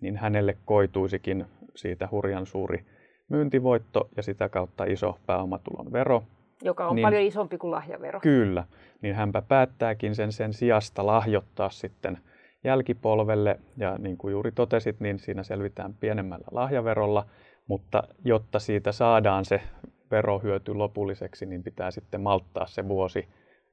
niin 0.00 0.16
hänelle 0.16 0.56
koituisikin 0.64 1.46
siitä 1.74 2.08
hurjan 2.10 2.46
suuri 2.46 2.84
myyntivoitto 3.28 4.08
ja 4.16 4.22
sitä 4.22 4.48
kautta 4.48 4.84
iso 4.84 5.18
pääomatulon 5.26 5.92
vero. 5.92 6.22
Joka 6.62 6.88
on 6.88 6.96
niin, 6.96 7.02
paljon 7.02 7.22
isompi 7.22 7.58
kuin 7.58 7.70
lahjavero. 7.70 8.20
Kyllä, 8.20 8.64
niin 9.02 9.14
hänpä 9.14 9.42
päättääkin 9.42 10.14
sen 10.14 10.32
sen 10.32 10.52
sijasta 10.52 11.06
lahjoittaa 11.06 11.70
sitten 11.70 12.18
jälkipolvelle. 12.64 13.60
Ja 13.76 13.98
niin 13.98 14.16
kuin 14.16 14.32
juuri 14.32 14.52
totesit, 14.52 15.00
niin 15.00 15.18
siinä 15.18 15.42
selvitään 15.42 15.94
pienemmällä 15.94 16.46
lahjaverolla, 16.50 17.26
mutta 17.66 18.02
jotta 18.24 18.58
siitä 18.58 18.92
saadaan 18.92 19.44
se 19.44 19.60
verohyöty 20.10 20.74
lopulliseksi, 20.74 21.46
niin 21.46 21.62
pitää 21.62 21.90
sitten 21.90 22.20
malttaa 22.20 22.66
se 22.66 22.88
vuosi 22.88 23.28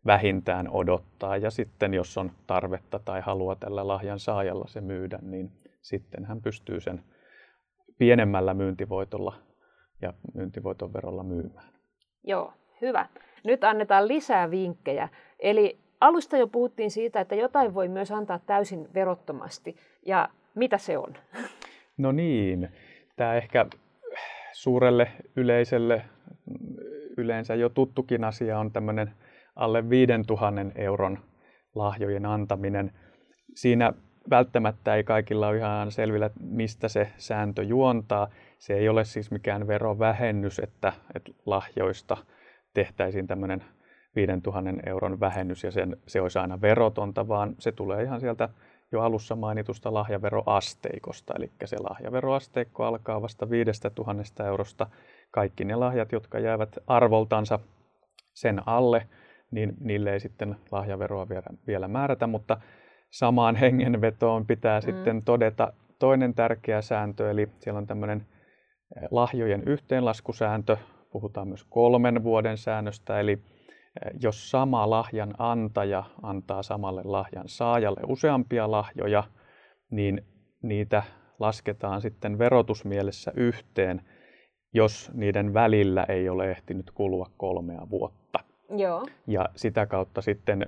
vähintään 0.06 0.70
odottaa. 0.70 1.38
Ja 1.38 1.52
sitten 1.52 1.94
jos 1.94 2.18
on 2.18 2.32
tarvetta 2.48 3.00
tai 3.00 3.22
halua 3.22 3.56
tällä 3.56 3.88
lahjan 3.88 4.20
saajalla 4.20 4.68
se 4.68 4.82
myydä, 4.82 5.20
niin 5.22 5.52
sitten 5.82 6.26
hän 6.26 6.42
pystyy 6.42 6.80
sen 6.80 7.04
pienemmällä 7.98 8.54
myyntivoitolla 8.54 9.36
ja 10.02 10.14
myyntivoiton 10.34 10.94
verolla 10.94 11.24
myymään. 11.24 11.74
Joo, 12.24 12.54
hyvä. 12.82 13.06
Nyt 13.44 13.64
annetaan 13.64 14.08
lisää 14.08 14.52
vinkkejä. 14.52 15.10
Eli 15.40 15.78
alusta 16.02 16.38
jo 16.38 16.48
puhuttiin 16.48 16.92
siitä, 16.92 17.20
että 17.20 17.36
jotain 17.36 17.74
voi 17.74 17.88
myös 17.88 18.12
antaa 18.12 18.40
täysin 18.40 18.94
verottomasti. 18.94 19.76
Ja 20.06 20.30
mitä 20.56 20.78
se 20.78 20.98
on? 20.98 21.14
No 21.98 22.12
niin, 22.12 22.70
tämä 23.16 23.36
ehkä 23.36 23.66
suurelle 24.54 25.12
yleiselle 25.36 26.02
yleensä 27.18 27.56
jo 27.56 27.70
tuttukin 27.70 28.24
asia 28.24 28.60
on 28.60 28.72
tämmöinen 28.72 29.12
alle 29.56 29.90
5000 29.90 30.62
euron 30.76 31.20
lahjojen 31.76 32.26
antaminen. 32.26 32.92
Siinä 33.56 33.94
välttämättä 34.30 34.96
ei 34.96 35.04
kaikilla 35.04 35.48
ole 35.48 35.58
ihan 35.58 35.92
selvillä, 35.92 36.30
mistä 36.40 36.88
se 36.88 37.12
sääntö 37.18 37.64
juontaa. 37.64 38.28
Se 38.60 38.74
ei 38.74 38.90
ole 38.90 39.06
siis 39.06 39.32
mikään 39.32 39.68
verovähennys, 39.68 40.60
että, 40.60 40.94
että 41.16 41.32
lahjoista 41.46 42.18
tehtäisiin 42.74 43.28
tämmöinen 43.28 43.64
5000 44.16 44.70
euron 44.86 45.20
vähennys 45.20 45.64
ja 45.64 45.72
sen, 45.72 45.98
se 46.08 46.22
olisi 46.22 46.40
aina 46.40 46.62
verotonta, 46.62 47.28
vaan 47.28 47.56
se 47.60 47.72
tulee 47.72 48.04
ihan 48.04 48.20
sieltä 48.20 48.50
jo 48.92 49.02
alussa 49.02 49.36
mainitusta 49.36 49.94
lahjaveroasteikosta. 49.94 51.34
Eli 51.38 51.52
se 51.66 51.78
lahjaveroasteikko 51.80 52.84
alkaa 52.84 53.22
vasta 53.22 53.50
5000 53.50 54.48
eurosta. 54.48 54.88
Kaikki 55.36 55.66
ne 55.66 55.76
lahjat, 55.76 56.12
jotka 56.12 56.40
jäävät 56.40 56.78
arvoltansa 56.88 57.60
sen 58.34 58.62
alle, 58.66 59.08
niin 59.52 59.74
niille 59.80 60.14
ei 60.14 60.20
sitten 60.20 60.56
lahjaveroa 60.72 61.30
vielä, 61.30 61.48
vielä 61.68 61.88
määrätä, 61.88 62.28
mutta 62.28 62.58
samaan 63.10 63.56
hengenvetoon 63.56 64.46
pitää 64.46 64.80
mm. 64.80 64.86
sitten 64.86 65.24
todeta 65.24 65.74
toinen 66.00 66.34
tärkeä 66.34 66.82
sääntö, 66.82 67.32
eli 67.32 67.50
siellä 67.60 67.78
on 67.78 67.88
tämmöinen 67.88 68.26
eh, 68.98 69.08
lahjojen 69.12 69.64
yhteenlaskusääntö, 69.66 70.78
puhutaan 71.12 71.48
myös 71.48 71.64
kolmen 71.64 72.24
vuoden 72.24 72.58
säännöstä, 72.58 73.20
eli 73.20 73.32
eh, 73.32 74.12
jos 74.22 74.52
sama 74.52 74.90
lahjan 74.90 75.34
antaja 75.38 76.04
antaa 76.24 76.64
samalle 76.64 77.02
lahjan 77.04 77.48
saajalle 77.48 78.02
useampia 78.08 78.72
lahjoja, 78.72 79.24
niin 79.92 80.22
niitä 80.62 81.04
lasketaan 81.40 82.02
sitten 82.02 82.40
verotusmielessä 82.40 83.32
yhteen, 83.36 84.02
jos 84.76 85.12
niiden 85.14 85.54
välillä 85.54 86.06
ei 86.10 86.30
ole 86.30 86.52
ehtinyt 86.52 86.92
kulua 86.92 87.30
kolmea 87.38 87.88
vuotta. 87.90 88.40
Joo. 88.78 89.06
Ja 89.28 89.50
sitä 89.56 89.86
kautta 89.86 90.22
sitten 90.22 90.68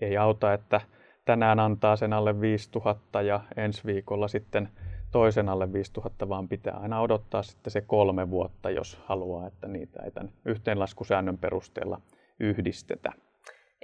ei 0.00 0.16
auta, 0.16 0.52
että 0.52 0.80
tänään 1.24 1.60
antaa 1.60 1.96
sen 1.96 2.12
alle 2.12 2.40
5000 2.40 3.22
ja 3.22 3.40
ensi 3.56 3.82
viikolla 3.86 4.28
sitten 4.28 4.68
toisen 5.10 5.48
alle 5.48 5.72
5000, 5.72 6.28
vaan 6.28 6.48
pitää 6.48 6.76
aina 6.76 7.00
odottaa 7.00 7.42
sitten 7.42 7.70
se 7.70 7.80
kolme 7.80 8.30
vuotta, 8.30 8.70
jos 8.70 8.98
haluaa, 9.04 9.46
että 9.46 9.68
niitä 9.68 10.02
ei 10.02 10.10
tämän 10.10 10.32
yhteenlaskusäännön 10.44 11.38
perusteella 11.38 12.00
yhdistetä. 12.40 13.12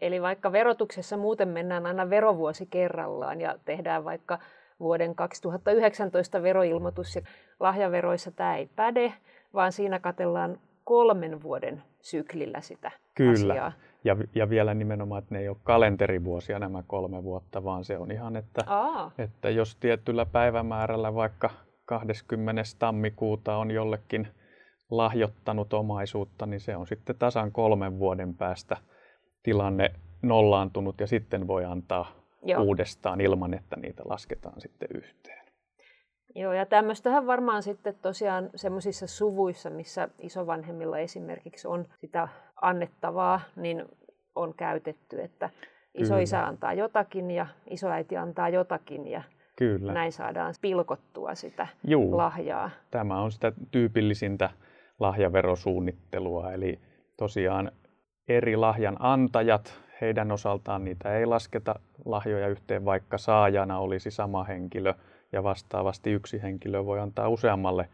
Eli 0.01 0.23
vaikka 0.23 0.53
verotuksessa 0.53 1.17
muuten 1.17 1.49
mennään 1.49 1.87
aina 1.87 2.11
verovuosi 2.11 2.67
kerrallaan 2.67 3.41
ja 3.41 3.59
tehdään 3.65 4.05
vaikka 4.05 4.39
vuoden 4.81 5.15
2019 5.15 6.43
veroilmoitus 6.43 7.17
ja 7.17 7.23
lahjaveroissa 7.61 8.31
tämä 8.31 8.57
ei 8.57 8.69
päde, 8.77 9.13
vaan 9.55 9.73
siinä 9.73 9.99
katellaan 9.99 10.59
kolmen 10.85 11.43
vuoden 11.43 11.83
syklillä 12.01 12.61
sitä 12.61 12.91
Kyllä. 13.15 13.53
asiaa. 13.53 13.73
Ja, 14.05 14.17
ja 14.35 14.51
vielä 14.51 14.75
nimenomaan, 14.75 15.23
että 15.23 15.35
ne 15.35 15.41
ei 15.41 15.49
ole 15.49 15.57
kalenterivuosia 15.65 16.59
nämä 16.59 16.83
kolme 16.87 17.25
vuotta, 17.25 17.65
vaan 17.65 17.85
se 17.85 17.99
on 17.99 18.11
ihan, 18.11 18.37
että, 18.37 18.65
että 19.19 19.51
jos 19.51 19.77
tietyllä 19.77 20.27
päivämäärällä 20.27 21.15
vaikka 21.15 21.51
20. 21.85 22.63
tammikuuta 22.79 23.57
on 23.57 23.71
jollekin 23.71 24.29
lahjoittanut 24.91 25.73
omaisuutta, 25.73 26.47
niin 26.47 26.61
se 26.61 26.77
on 26.77 26.87
sitten 26.87 27.17
tasan 27.19 27.53
kolmen 27.53 27.99
vuoden 27.99 28.35
päästä 28.35 28.77
tilanne 29.43 29.91
nollaantunut 30.23 31.01
ja 31.01 31.07
sitten 31.07 31.47
voi 31.47 31.65
antaa 31.65 32.13
Joo. 32.45 32.63
uudestaan 32.63 33.21
ilman, 33.21 33.55
että 33.55 33.77
niitä 33.77 34.03
lasketaan 34.07 34.61
sitten 34.61 34.89
yhteen. 34.95 35.40
Joo, 36.35 36.53
ja 36.53 36.67
tämmöistähän 36.67 37.27
varmaan 37.27 37.63
sitten 37.63 37.95
tosiaan 38.03 38.51
semmoisissa 38.55 39.07
suvuissa, 39.07 39.71
missä 39.71 40.09
isovanhemmilla 40.19 40.99
esimerkiksi 40.99 41.69
on 41.69 41.87
sitä 42.01 42.29
annettavaa, 42.63 43.41
niin 43.57 43.85
on 44.35 44.55
käytetty, 44.55 45.23
että 45.23 45.51
isoisä 45.95 46.37
Kyllä. 46.37 46.49
antaa 46.49 46.73
jotakin 46.73 47.31
ja 47.31 47.47
isoäiti 47.71 48.17
antaa 48.17 48.49
jotakin 48.49 49.07
ja 49.07 49.23
Kyllä. 49.57 49.93
näin 49.93 50.13
saadaan 50.13 50.55
pilkottua 50.61 51.35
sitä 51.35 51.67
Juu. 51.87 52.17
lahjaa. 52.17 52.71
Tämä 52.91 53.21
on 53.21 53.33
sitä 53.33 53.53
tyypillisintä 53.71 54.51
lahjaverosuunnittelua, 55.01 56.53
eli 56.53 56.79
tosiaan 57.17 57.73
eri 58.29 58.57
lahjan 58.57 58.97
antajat, 58.99 59.81
heidän 60.01 60.33
osaltaan 60.33 60.85
niitä 60.85 61.19
ei 61.19 61.27
lasketa 61.27 61.75
lahjoja 62.05 62.49
yhteen, 62.49 62.85
vaikka 62.85 63.19
saajana 63.19 63.79
olisi 63.79 64.11
sama 64.11 64.45
henkilö 64.45 64.95
ja 65.33 65.43
vastaavasti 65.43 66.11
yksi 66.11 66.43
henkilö 66.43 66.85
voi 66.85 67.01
antaa 67.01 67.29
useammalle 67.29 67.89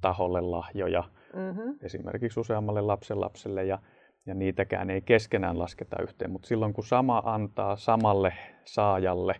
taholle 0.00 0.40
lahjoja, 0.40 1.04
mm-hmm. 1.34 1.74
esimerkiksi 1.82 2.40
useammalle 2.40 2.80
lapsenlapselle 2.80 3.64
ja, 3.64 3.78
ja 4.26 4.34
niitäkään 4.34 4.90
ei 4.90 5.00
keskenään 5.00 5.58
lasketa 5.58 6.02
yhteen, 6.02 6.30
mutta 6.30 6.48
silloin 6.48 6.72
kun 6.72 6.84
sama 6.84 7.22
antaa 7.24 7.76
samalle 7.76 8.32
saajalle 8.64 9.34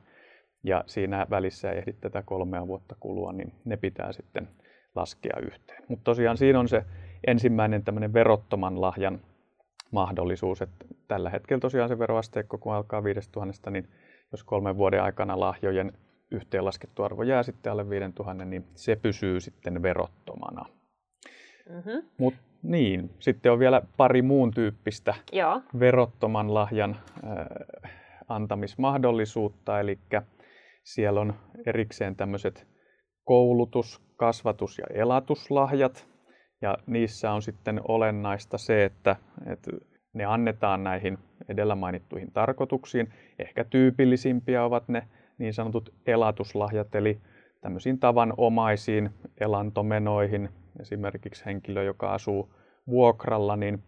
ja 0.64 0.84
siinä 0.86 1.26
välissä 1.30 1.70
ei 1.70 1.78
ehdi 1.78 1.92
tätä 1.92 2.22
kolmea 2.22 2.66
vuotta 2.66 2.96
kulua, 3.00 3.32
niin 3.32 3.52
ne 3.64 3.76
pitää 3.76 4.12
sitten 4.12 4.48
laskea 4.94 5.36
yhteen. 5.42 5.82
Mutta 5.88 6.04
tosiaan 6.04 6.36
siinä 6.36 6.60
on 6.60 6.68
se 6.68 6.84
ensimmäinen 7.26 7.84
tämmöinen 7.84 8.12
verottoman 8.12 8.80
lahjan 8.80 9.20
mahdollisuus. 9.90 10.62
Että 10.62 10.84
tällä 11.08 11.30
hetkellä 11.30 11.60
tosiaan 11.60 11.88
se 11.88 11.98
veroasteikko, 11.98 12.58
kun 12.58 12.74
alkaa 12.74 13.04
5000, 13.04 13.70
niin 13.70 13.88
jos 14.32 14.44
kolmen 14.44 14.76
vuoden 14.76 15.02
aikana 15.02 15.40
lahjojen 15.40 15.92
yhteenlaskettu 16.32 17.02
arvo 17.02 17.22
jää 17.22 17.42
sitten 17.42 17.72
alle 17.72 17.90
5000, 17.90 18.44
niin 18.44 18.64
se 18.74 18.96
pysyy 18.96 19.40
sitten 19.40 19.82
verottomana. 19.82 20.64
Mm-hmm. 21.68 22.02
Mut 22.18 22.34
niin, 22.62 23.10
sitten 23.18 23.52
on 23.52 23.58
vielä 23.58 23.82
pari 23.96 24.22
muun 24.22 24.50
tyyppistä 24.50 25.14
Joo. 25.32 25.62
verottoman 25.78 26.54
lahjan 26.54 26.96
äh, 27.24 27.90
antamismahdollisuutta, 28.28 29.80
eli 29.80 29.98
siellä 30.84 31.20
on 31.20 31.34
erikseen 31.66 32.16
tämmöiset 32.16 32.66
koulutus, 33.24 34.02
kasvatus 34.16 34.78
ja 34.78 34.84
elatuslahjat, 34.94 36.06
ja 36.62 36.78
niissä 36.86 37.32
on 37.32 37.42
sitten 37.42 37.80
olennaista 37.88 38.58
se, 38.58 38.84
että, 38.84 39.16
että 39.46 39.70
ne 40.12 40.24
annetaan 40.24 40.84
näihin 40.84 41.18
edellä 41.48 41.74
mainittuihin 41.74 42.32
tarkoituksiin. 42.32 43.12
Ehkä 43.38 43.64
tyypillisimpiä 43.64 44.64
ovat 44.64 44.88
ne 44.88 45.08
niin 45.42 45.54
sanotut 45.54 45.94
elatuslahjat, 46.06 46.94
eli 46.94 47.20
tämmöisiin 47.60 47.98
tavanomaisiin 47.98 49.10
elantomenoihin. 49.40 50.48
Esimerkiksi 50.80 51.44
henkilö, 51.44 51.82
joka 51.82 52.12
asuu 52.12 52.54
vuokralla, 52.86 53.56
niin 53.56 53.82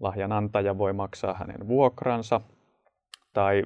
lahjan 0.00 0.32
antaja 0.32 0.78
voi 0.78 0.92
maksaa 0.92 1.34
hänen 1.34 1.68
vuokransa 1.68 2.40
tai 3.32 3.62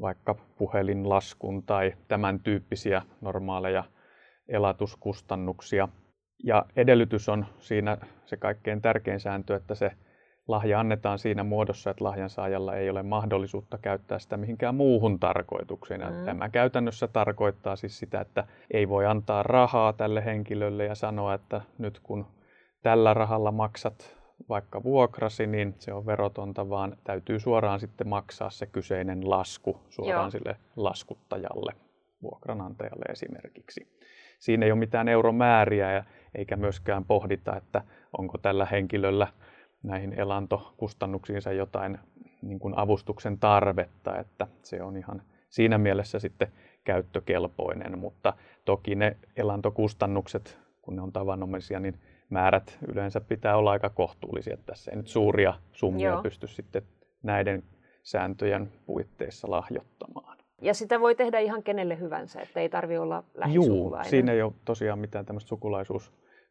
vaikka 0.00 0.34
puhelinlaskun 0.58 1.62
tai 1.62 1.92
tämän 2.08 2.40
tyyppisiä 2.40 3.02
normaaleja 3.20 3.84
elatuskustannuksia. 4.48 5.88
Ja 6.44 6.66
edellytys 6.76 7.28
on 7.28 7.46
siinä 7.58 7.96
se 8.26 8.36
kaikkein 8.36 8.82
tärkein 8.82 9.20
sääntö, 9.20 9.56
että 9.56 9.74
se 9.74 9.90
lahja 10.48 10.80
annetaan 10.80 11.18
siinä 11.18 11.44
muodossa, 11.44 11.90
että 11.90 12.04
lahjan 12.04 12.30
saajalla 12.30 12.76
ei 12.76 12.90
ole 12.90 13.02
mahdollisuutta 13.02 13.78
käyttää 13.78 14.18
sitä 14.18 14.36
mihinkään 14.36 14.74
muuhun 14.74 15.20
tarkoitukseen. 15.20 16.00
Mm. 16.00 16.24
Tämä 16.24 16.48
käytännössä 16.48 17.08
tarkoittaa 17.08 17.76
siis 17.76 17.98
sitä, 17.98 18.20
että 18.20 18.44
ei 18.70 18.88
voi 18.88 19.06
antaa 19.06 19.42
rahaa 19.42 19.92
tälle 19.92 20.24
henkilölle 20.24 20.84
ja 20.84 20.94
sanoa, 20.94 21.34
että 21.34 21.60
nyt 21.78 22.00
kun 22.02 22.26
tällä 22.82 23.14
rahalla 23.14 23.52
maksat 23.52 24.16
vaikka 24.48 24.82
vuokrasi, 24.82 25.46
niin 25.46 25.74
se 25.78 25.92
on 25.92 26.06
verotonta, 26.06 26.68
vaan 26.68 26.96
täytyy 27.04 27.38
suoraan 27.38 27.80
sitten 27.80 28.08
maksaa 28.08 28.50
se 28.50 28.66
kyseinen 28.66 29.30
lasku 29.30 29.80
suoraan 29.88 30.24
Joo. 30.24 30.30
sille 30.30 30.56
laskuttajalle, 30.76 31.72
vuokranantajalle 32.22 33.04
esimerkiksi. 33.12 33.88
Siinä 34.38 34.66
ei 34.66 34.72
ole 34.72 34.78
mitään 34.78 35.08
euromääriä 35.08 35.92
ja 35.92 36.04
eikä 36.34 36.56
myöskään 36.56 37.04
pohdita, 37.04 37.56
että 37.56 37.82
onko 38.18 38.38
tällä 38.38 38.66
henkilöllä 38.70 39.26
näihin 39.84 40.20
elantokustannuksiinsa 40.20 41.52
jotain 41.52 41.98
niin 42.42 42.58
kuin 42.58 42.78
avustuksen 42.78 43.38
tarvetta, 43.38 44.18
että 44.18 44.46
se 44.62 44.82
on 44.82 44.96
ihan 44.96 45.22
siinä 45.48 45.78
mielessä 45.78 46.18
sitten 46.18 46.48
käyttökelpoinen, 46.84 47.98
mutta 47.98 48.32
toki 48.64 48.94
ne 48.94 49.16
elantokustannukset, 49.36 50.58
kun 50.82 50.96
ne 50.96 51.02
on 51.02 51.12
tavanomaisia, 51.12 51.80
niin 51.80 51.98
määrät 52.30 52.78
yleensä 52.88 53.20
pitää 53.20 53.56
olla 53.56 53.70
aika 53.70 53.90
kohtuullisia. 53.90 54.56
Tässä 54.66 54.90
ei 54.90 54.96
nyt 54.96 55.08
suuria 55.08 55.54
summia 55.72 56.10
Joo. 56.10 56.22
pysty 56.22 56.46
sitten 56.46 56.82
näiden 57.22 57.62
sääntöjen 58.02 58.72
puitteissa 58.86 59.50
lahjoittamaan. 59.50 60.38
Ja 60.62 60.74
sitä 60.74 61.00
voi 61.00 61.14
tehdä 61.14 61.38
ihan 61.38 61.62
kenelle 61.62 61.98
hyvänsä, 61.98 62.40
että 62.40 62.60
ei 62.60 62.68
tarvitse 62.68 63.00
olla 63.00 63.24
lähisukulainen. 63.34 64.06
Juu, 64.06 64.10
siinä 64.10 64.32
ei 64.32 64.42
ole 64.42 64.52
tosiaan 64.64 64.98
mitään 64.98 65.26
tämmöistä 65.26 65.48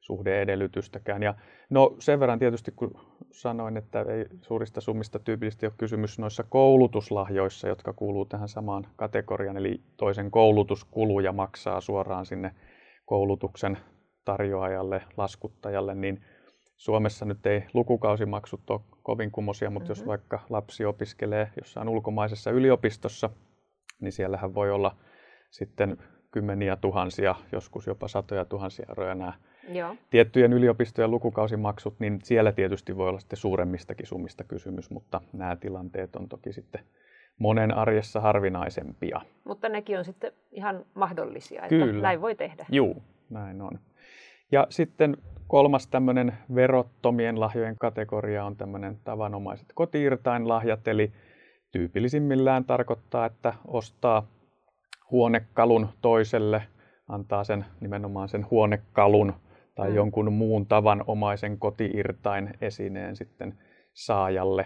sukulaisuussuhde-edellytystäkään. 0.03 1.23
Ja 1.23 1.33
no 1.69 1.95
sen 1.99 2.19
verran 2.19 2.39
tietysti, 2.39 2.71
kun 2.71 2.91
sanoin, 3.31 3.77
että 3.77 4.01
ei 4.01 4.25
suurista 4.41 4.81
summista 4.81 5.19
tyypillisesti 5.19 5.65
ole 5.65 5.73
kysymys 5.77 6.19
noissa 6.19 6.43
koulutuslahjoissa, 6.43 7.67
jotka 7.67 7.93
kuuluu 7.93 8.25
tähän 8.25 8.49
samaan 8.49 8.87
kategoriaan, 8.95 9.57
eli 9.57 9.81
toisen 9.97 10.31
koulutuskuluja 10.31 11.31
maksaa 11.31 11.81
suoraan 11.81 12.25
sinne 12.25 12.51
koulutuksen 13.05 13.77
tarjoajalle, 14.25 15.01
laskuttajalle, 15.17 15.95
niin 15.95 16.21
Suomessa 16.77 17.25
nyt 17.25 17.45
ei 17.45 17.63
lukukausimaksut 17.73 18.69
ole 18.69 18.81
kovin 19.03 19.31
kummosia, 19.31 19.69
mutta 19.69 19.89
mm-hmm. 19.89 20.01
jos 20.01 20.07
vaikka 20.07 20.39
lapsi 20.49 20.85
opiskelee 20.85 21.51
jossain 21.57 21.89
ulkomaisessa 21.89 22.51
yliopistossa, 22.51 23.29
niin 24.01 24.11
siellähän 24.11 24.53
voi 24.53 24.71
olla 24.71 24.95
sitten 25.51 25.97
kymmeniä 26.31 26.75
tuhansia, 26.75 27.35
joskus 27.51 27.87
jopa 27.87 28.07
satoja 28.07 28.45
tuhansia 28.45 28.85
euroja 28.89 29.15
nämä 29.15 29.33
Joo. 29.69 29.95
tiettyjen 30.09 30.53
yliopistojen 30.53 31.11
lukukausimaksut, 31.11 31.99
niin 31.99 32.19
siellä 32.23 32.51
tietysti 32.51 32.97
voi 32.97 33.09
olla 33.09 33.19
sitten 33.19 33.37
suuremmistakin 33.37 34.07
summista 34.07 34.43
kysymys, 34.43 34.89
mutta 34.89 35.21
nämä 35.33 35.55
tilanteet 35.55 36.15
on 36.15 36.29
toki 36.29 36.53
sitten 36.53 36.81
monen 37.39 37.73
arjessa 37.73 38.21
harvinaisempia. 38.21 39.21
Mutta 39.43 39.69
nekin 39.69 39.97
on 39.97 40.05
sitten 40.05 40.31
ihan 40.51 40.85
mahdollisia, 40.93 41.61
että 41.61 41.75
Kyllä. 41.75 42.01
näin 42.01 42.21
voi 42.21 42.35
tehdä. 42.35 42.65
Joo, 42.69 42.95
näin 43.29 43.61
on. 43.61 43.79
Ja 44.51 44.67
sitten 44.69 45.17
kolmas 45.47 45.87
tämmöinen 45.87 46.33
verottomien 46.55 47.39
lahjojen 47.39 47.75
kategoria 47.75 48.45
on 48.45 48.55
tämmöinen 48.55 48.97
tavanomaiset 49.03 49.67
kotiirtain 49.75 50.47
lahjat, 50.47 50.87
eli 50.87 51.11
tyypillisimmillään 51.71 52.65
tarkoittaa, 52.65 53.25
että 53.25 53.53
ostaa 53.67 54.27
huonekalun 55.11 55.89
toiselle, 56.01 56.63
antaa 57.07 57.43
sen 57.43 57.65
nimenomaan 57.79 58.29
sen 58.29 58.45
huonekalun 58.51 59.33
tai 59.75 59.89
mm. 59.89 59.95
jonkun 59.95 60.33
muun 60.33 60.65
tavanomaisen 60.65 61.59
kotiirtain 61.59 62.53
esineen 62.61 63.15
sitten 63.15 63.59
saajalle. 63.93 64.65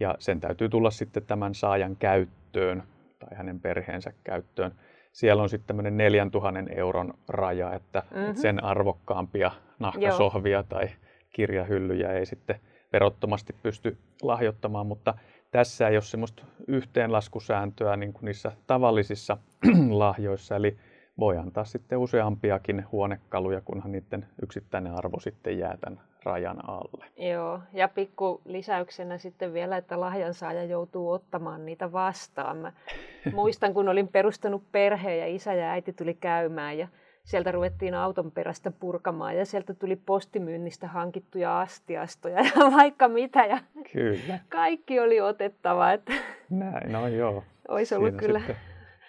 Ja 0.00 0.14
sen 0.18 0.40
täytyy 0.40 0.68
tulla 0.68 0.90
sitten 0.90 1.26
tämän 1.26 1.54
saajan 1.54 1.96
käyttöön 1.96 2.82
tai 3.18 3.38
hänen 3.38 3.60
perheensä 3.60 4.12
käyttöön. 4.24 4.72
Siellä 5.12 5.42
on 5.42 5.48
sitten 5.48 5.66
tämmöinen 5.66 5.96
4000 5.96 6.60
euron 6.76 7.14
raja, 7.28 7.74
että 7.74 8.02
mm-hmm. 8.10 8.34
sen 8.34 8.64
arvokkaampia 8.64 9.50
nahkasohvia 9.78 10.56
Joo. 10.56 10.62
tai 10.62 10.88
kirjahyllyjä 11.30 12.12
ei 12.12 12.26
sitten 12.26 12.60
verottomasti 12.92 13.54
pysty 13.62 13.98
lahjoittamaan, 14.22 14.86
mutta 14.86 15.14
tässä 15.50 15.88
ei 15.88 15.96
ole 15.96 16.02
semmoista 16.02 16.44
yhteenlaskusääntöä 16.68 17.96
niin 17.96 18.12
kuin 18.12 18.24
niissä 18.24 18.52
tavallisissa 18.66 19.36
lahjoissa, 19.90 20.56
eli 20.56 20.76
voi 21.18 21.38
antaa 21.38 21.64
sitten 21.64 21.98
useampiakin 21.98 22.84
huonekaluja, 22.92 23.60
kunhan 23.60 23.92
niiden 23.92 24.26
yksittäinen 24.42 24.92
arvo 24.92 25.20
sitten 25.20 25.58
jää 25.58 25.76
tämän 25.76 26.00
rajan 26.24 26.68
alle. 26.68 27.04
Joo, 27.16 27.60
ja 27.72 27.88
pikku 27.88 28.40
lisäyksenä 28.44 29.18
sitten 29.18 29.52
vielä, 29.52 29.76
että 29.76 30.00
lahjansaaja 30.00 30.64
joutuu 30.64 31.10
ottamaan 31.10 31.66
niitä 31.66 31.92
vastaan. 31.92 32.56
Mä 32.56 32.72
muistan, 33.32 33.74
kun 33.74 33.88
olin 33.88 34.08
perustanut 34.08 34.62
perheen 34.72 35.18
ja 35.18 35.26
isä 35.26 35.54
ja 35.54 35.70
äiti 35.70 35.92
tuli 35.92 36.14
käymään 36.14 36.78
ja 36.78 36.88
sieltä 37.24 37.52
ruvettiin 37.52 37.94
auton 37.94 38.30
perästä 38.30 38.70
purkamaan 38.70 39.36
ja 39.36 39.46
sieltä 39.46 39.74
tuli 39.74 39.96
postimyynnistä 39.96 40.88
hankittuja 40.88 41.60
astiastoja 41.60 42.40
ja 42.40 42.70
vaikka 42.76 43.08
mitä. 43.08 43.44
Ja 43.44 43.58
kyllä. 43.92 44.38
Kaikki 44.48 45.00
oli 45.00 45.20
otettava. 45.20 45.92
Että 45.92 46.12
Näin, 46.50 46.92
no 46.92 47.08
joo. 47.08 47.44
Olisi 47.68 47.94
ollut 47.94 48.08
Siinä 48.08 48.20
kyllä... 48.20 48.38
Sitten, 48.38 48.56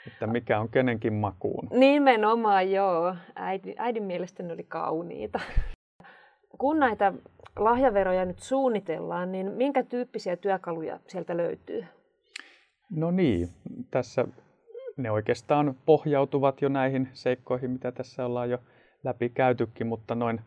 että 0.07 0.27
mikä 0.27 0.59
on 0.59 0.69
kenenkin 0.69 1.13
makuun. 1.13 1.67
Nimenomaan 1.71 2.71
joo. 2.71 3.15
Äidin, 3.35 3.75
äidin 3.77 4.03
mielestä 4.03 4.43
ne 4.43 4.53
oli 4.53 4.63
kauniita. 4.63 5.39
Kun 6.57 6.79
näitä 6.79 7.13
lahjaveroja 7.55 8.25
nyt 8.25 8.39
suunnitellaan, 8.39 9.31
niin 9.31 9.51
minkä 9.51 9.83
tyyppisiä 9.83 10.35
työkaluja 10.35 10.99
sieltä 11.07 11.37
löytyy? 11.37 11.85
No 12.89 13.11
niin, 13.11 13.49
tässä 13.91 14.27
ne 14.97 15.11
oikeastaan 15.11 15.75
pohjautuvat 15.85 16.61
jo 16.61 16.69
näihin 16.69 17.09
seikkoihin, 17.13 17.71
mitä 17.71 17.91
tässä 17.91 18.25
ollaan 18.25 18.49
jo 18.49 18.57
läpi 19.03 19.29
käytykin, 19.29 19.87
mutta 19.87 20.15
noin 20.15 20.41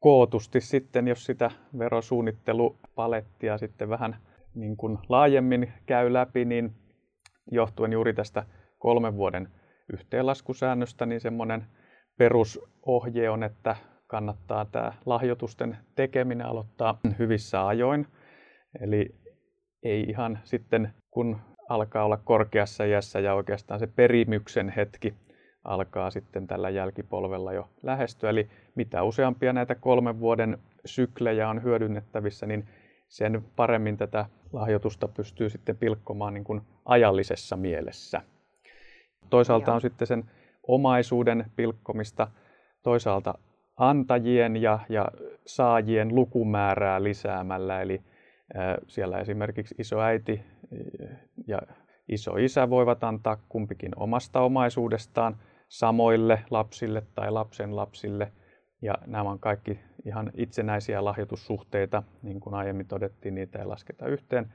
kootusti 0.00 0.60
sitten, 0.60 1.08
jos 1.08 1.24
sitä 1.24 1.50
verosuunnittelupalettia 1.78 3.58
sitten 3.58 3.88
vähän 3.88 4.16
niin 4.54 4.76
kuin 4.76 4.98
laajemmin 5.08 5.72
käy 5.86 6.12
läpi, 6.12 6.44
niin 6.44 6.72
johtuen 7.50 7.92
juuri 7.92 8.14
tästä 8.14 8.44
kolmen 8.80 9.16
vuoden 9.16 9.48
yhteenlaskusäännöstä, 9.92 11.06
niin 11.06 11.20
semmoinen 11.20 11.66
perusohje 12.18 13.30
on, 13.30 13.42
että 13.42 13.76
kannattaa 14.06 14.64
tämä 14.64 14.92
lahjoitusten 15.06 15.76
tekeminen 15.94 16.46
aloittaa 16.46 16.98
hyvissä 17.18 17.66
ajoin. 17.66 18.06
Eli 18.80 19.14
ei 19.82 20.02
ihan 20.02 20.38
sitten, 20.44 20.94
kun 21.10 21.36
alkaa 21.68 22.04
olla 22.04 22.16
korkeassa 22.16 22.84
iässä 22.84 23.20
ja 23.20 23.34
oikeastaan 23.34 23.80
se 23.80 23.86
perimyksen 23.86 24.68
hetki 24.68 25.14
alkaa 25.64 26.10
sitten 26.10 26.46
tällä 26.46 26.70
jälkipolvella 26.70 27.52
jo 27.52 27.68
lähestyä. 27.82 28.30
Eli 28.30 28.48
mitä 28.74 29.02
useampia 29.02 29.52
näitä 29.52 29.74
kolmen 29.74 30.20
vuoden 30.20 30.58
syklejä 30.84 31.48
on 31.48 31.62
hyödynnettävissä, 31.62 32.46
niin 32.46 32.68
sen 33.08 33.44
paremmin 33.56 33.96
tätä 33.96 34.26
lahjoitusta 34.52 35.08
pystyy 35.08 35.50
sitten 35.50 35.76
pilkkomaan 35.76 36.34
niin 36.34 36.44
kuin 36.44 36.60
ajallisessa 36.84 37.56
mielessä. 37.56 38.22
Toisaalta 39.30 39.74
on 39.74 39.80
sitten 39.80 40.06
sen 40.06 40.24
omaisuuden 40.68 41.46
pilkkomista, 41.56 42.28
toisaalta 42.82 43.34
antajien 43.76 44.56
ja, 44.56 44.78
ja 44.88 45.08
saajien 45.46 46.14
lukumäärää 46.14 47.02
lisäämällä. 47.02 47.82
Eli 47.82 48.02
ää, 48.54 48.78
siellä 48.86 49.18
esimerkiksi 49.18 49.74
isoäiti 49.78 50.42
ja 51.46 51.58
isoisä 52.08 52.70
voivat 52.70 53.04
antaa 53.04 53.36
kumpikin 53.48 53.92
omasta 53.96 54.40
omaisuudestaan 54.40 55.36
samoille 55.68 56.44
lapsille 56.50 57.02
tai 57.14 57.30
lapsen 57.30 57.76
lapsille. 57.76 58.32
Ja 58.82 58.94
nämä 59.06 59.30
on 59.30 59.38
kaikki 59.38 59.80
ihan 60.06 60.30
itsenäisiä 60.34 61.04
lahjoitussuhteita, 61.04 62.02
niin 62.22 62.40
kuin 62.40 62.54
aiemmin 62.54 62.86
todettiin, 62.86 63.34
niitä 63.34 63.58
ei 63.58 63.64
lasketa 63.64 64.06
yhteen. 64.06 64.52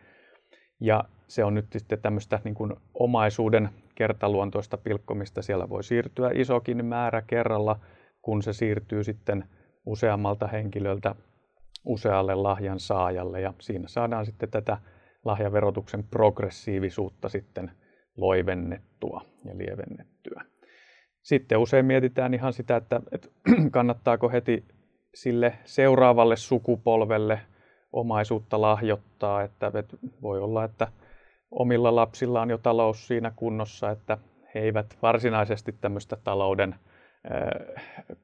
Ja 0.79 1.03
se 1.27 1.43
on 1.43 1.53
nyt 1.53 1.65
sitten 1.71 2.01
tämmöistä 2.01 2.39
niin 2.43 2.55
kuin 2.55 2.73
omaisuuden 2.93 3.69
kertaluontoista 3.95 4.77
pilkkomista. 4.77 5.41
Siellä 5.41 5.69
voi 5.69 5.83
siirtyä 5.83 6.31
isokin 6.35 6.85
määrä 6.85 7.21
kerralla, 7.21 7.79
kun 8.21 8.43
se 8.43 8.53
siirtyy 8.53 9.03
sitten 9.03 9.45
useammalta 9.85 10.47
henkilöltä 10.47 11.15
usealle 11.85 12.35
lahjan 12.35 12.79
saajalle. 12.79 13.41
Ja 13.41 13.53
siinä 13.59 13.87
saadaan 13.87 14.25
sitten 14.25 14.49
tätä 14.49 14.77
lahjaverotuksen 15.25 16.03
progressiivisuutta 16.03 17.29
sitten 17.29 17.71
loivennettua 18.17 19.21
ja 19.45 19.57
lievennettyä. 19.57 20.41
Sitten 21.21 21.57
usein 21.57 21.85
mietitään 21.85 22.33
ihan 22.33 22.53
sitä, 22.53 22.75
että, 22.75 23.01
että 23.11 23.27
kannattaako 23.71 24.29
heti 24.29 24.65
sille 25.15 25.53
seuraavalle 25.63 26.35
sukupolvelle 26.35 27.39
omaisuutta 27.93 28.61
lahjoittaa, 28.61 29.43
että, 29.43 29.71
että 29.73 29.97
voi 30.21 30.39
olla, 30.39 30.63
että 30.63 30.87
omilla 31.55 31.95
lapsilla 31.95 32.41
on 32.41 32.49
jo 32.49 32.57
talous 32.57 33.07
siinä 33.07 33.31
kunnossa, 33.35 33.91
että 33.91 34.17
he 34.55 34.59
eivät 34.59 34.97
varsinaisesti 35.01 35.75
tämmöistä 35.81 36.17
talouden 36.23 36.75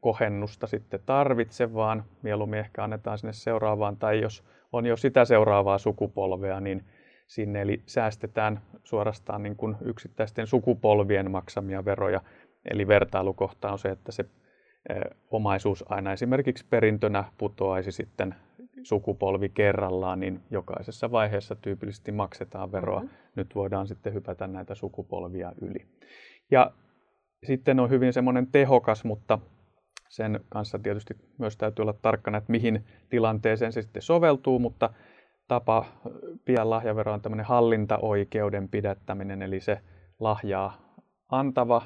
kohennusta 0.01 0.67
sitten 0.67 0.99
tarvitse, 1.05 1.73
vaan 1.73 2.03
mieluummin 2.21 2.59
ehkä 2.59 2.83
annetaan 2.83 3.17
sinne 3.17 3.33
seuraavaan, 3.33 3.97
tai 3.97 4.21
jos 4.21 4.43
on 4.71 4.85
jo 4.85 4.97
sitä 4.97 5.25
seuraavaa 5.25 5.77
sukupolvea, 5.77 6.59
niin 6.59 6.83
sinne, 7.27 7.61
eli 7.61 7.81
säästetään 7.85 8.61
suorastaan 8.83 9.43
niin 9.43 9.55
kuin 9.55 9.75
yksittäisten 9.81 10.47
sukupolvien 10.47 11.31
maksamia 11.31 11.85
veroja. 11.85 12.21
Eli 12.71 12.87
vertailukohta 12.87 13.71
on 13.71 13.79
se, 13.79 13.89
että 13.89 14.11
se 14.11 14.25
omaisuus 15.31 15.85
aina 15.89 16.13
esimerkiksi 16.13 16.65
perintönä 16.69 17.23
putoaisi 17.37 17.91
sitten 17.91 18.35
sukupolvi 18.83 19.49
kerrallaan, 19.49 20.19
niin 20.19 20.41
jokaisessa 20.51 21.11
vaiheessa 21.11 21.55
tyypillisesti 21.55 22.11
maksetaan 22.11 22.71
veroa. 22.71 22.99
Mm-hmm. 22.99 23.15
Nyt 23.35 23.55
voidaan 23.55 23.87
sitten 23.87 24.13
hypätä 24.13 24.47
näitä 24.47 24.75
sukupolvia 24.75 25.51
yli. 25.61 25.85
Ja 26.51 26.71
sitten 27.43 27.79
on 27.79 27.89
hyvin 27.89 28.13
semmoinen 28.13 28.47
tehokas, 28.47 29.03
mutta 29.03 29.39
sen 30.09 30.39
kanssa 30.49 30.79
tietysti 30.79 31.13
myös 31.37 31.57
täytyy 31.57 31.83
olla 31.83 31.93
tarkkana, 32.01 32.37
että 32.37 32.51
mihin 32.51 32.85
tilanteeseen 33.09 33.73
se 33.73 33.81
sitten 33.81 34.01
soveltuu, 34.01 34.59
mutta 34.59 34.93
tapa 35.47 35.85
pian 36.45 36.69
lahjavero 36.69 37.13
on 37.13 37.21
tämmöinen 37.21 37.45
hallintaoikeuden 37.45 38.69
pidättäminen, 38.69 39.41
eli 39.41 39.59
se 39.59 39.81
lahjaa 40.19 40.95
antava 41.29 41.81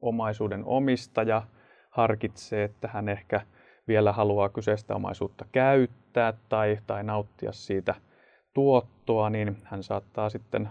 omaisuuden 0.00 0.64
omistaja 0.64 1.42
harkitsee, 1.90 2.64
että 2.64 2.88
hän 2.88 3.08
ehkä 3.08 3.40
vielä 3.88 4.12
haluaa 4.12 4.48
kyseistä 4.48 4.94
omaisuutta 4.94 5.44
käyttää 5.52 6.32
tai, 6.48 6.78
tai 6.86 7.04
nauttia 7.04 7.52
siitä 7.52 7.94
tuottoa, 8.54 9.30
niin 9.30 9.56
hän 9.64 9.82
saattaa 9.82 10.30
sitten 10.30 10.68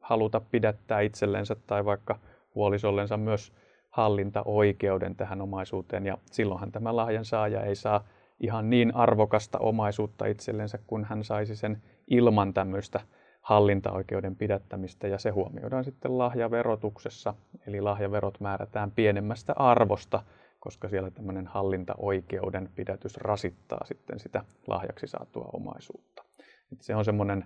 haluta 0.00 0.40
pidättää 0.40 1.00
itsellensä 1.00 1.56
tai 1.66 1.84
vaikka 1.84 2.18
puolisollensa 2.54 3.16
myös 3.16 3.52
hallintaoikeuden 3.90 5.16
tähän 5.16 5.40
omaisuuteen. 5.40 6.06
Ja 6.06 6.18
silloinhan 6.30 6.72
tämä 6.72 6.96
lahjan 6.96 7.24
saaja 7.24 7.62
ei 7.62 7.74
saa 7.74 8.04
ihan 8.40 8.70
niin 8.70 8.94
arvokasta 8.94 9.58
omaisuutta 9.58 10.26
itsellensä, 10.26 10.78
kun 10.86 11.04
hän 11.04 11.24
saisi 11.24 11.56
sen 11.56 11.82
ilman 12.06 12.54
tämmöistä 12.54 13.00
hallintaoikeuden 13.40 14.36
pidättämistä 14.36 15.08
ja 15.08 15.18
se 15.18 15.30
huomioidaan 15.30 15.84
sitten 15.84 16.18
lahjaverotuksessa. 16.18 17.34
Eli 17.66 17.80
lahjaverot 17.80 18.40
määrätään 18.40 18.90
pienemmästä 18.90 19.52
arvosta, 19.56 20.22
koska 20.64 20.88
siellä 20.88 21.10
tämmöinen 21.10 21.46
hallintaoikeuden 21.46 22.70
pidätys 22.74 23.16
rasittaa 23.16 23.84
sitten 23.84 24.20
sitä 24.20 24.44
lahjaksi 24.66 25.06
saatua 25.06 25.50
omaisuutta. 25.52 26.24
Et 26.72 26.80
se 26.80 26.94
on 26.94 27.04
semmoinen, 27.04 27.44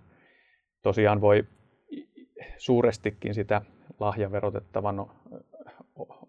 tosiaan 0.82 1.20
voi 1.20 1.44
suurestikin 2.56 3.34
sitä 3.34 3.62
lahjaverotettavan 4.00 5.06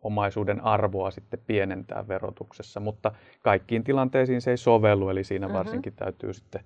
omaisuuden 0.01 0.61
arvoa 0.61 1.11
sitten 1.11 1.39
pienentää 1.47 2.07
verotuksessa, 2.07 2.79
mutta 2.79 3.11
kaikkiin 3.39 3.83
tilanteisiin 3.83 4.41
se 4.41 4.51
ei 4.51 4.57
sovellu, 4.57 5.09
eli 5.09 5.23
siinä 5.23 5.47
mm-hmm. 5.47 5.57
varsinkin 5.57 5.93
täytyy 5.93 6.33
sitten 6.33 6.61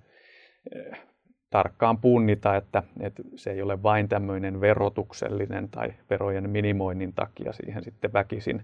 tarkkaan 1.50 1.98
punnita, 1.98 2.56
että, 2.56 2.84
että 3.00 3.24
se 3.36 3.52
ei 3.52 3.62
ole 3.62 3.84
vain 3.84 4.10
tämmöinen 4.10 4.62
verotuksellinen 4.62 5.70
tai 5.70 5.94
verojen 6.10 6.50
minimoinnin 6.50 7.14
takia 7.14 7.54
siihen 7.54 7.84
sitten 7.84 8.14
väkisin 8.14 8.64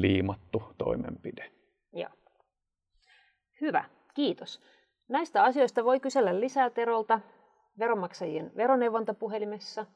liimattu 0.00 0.62
toimenpide. 0.78 1.50
Joo. 1.92 2.10
Hyvä, 3.60 3.84
kiitos. 4.14 4.60
Näistä 5.08 5.42
asioista 5.42 5.84
voi 5.84 6.00
kysellä 6.00 6.40
lisää 6.40 6.70
Terolta 6.70 7.20
veronmaksajien 7.78 8.52
veroneuvontapuhelimessa 8.56 9.86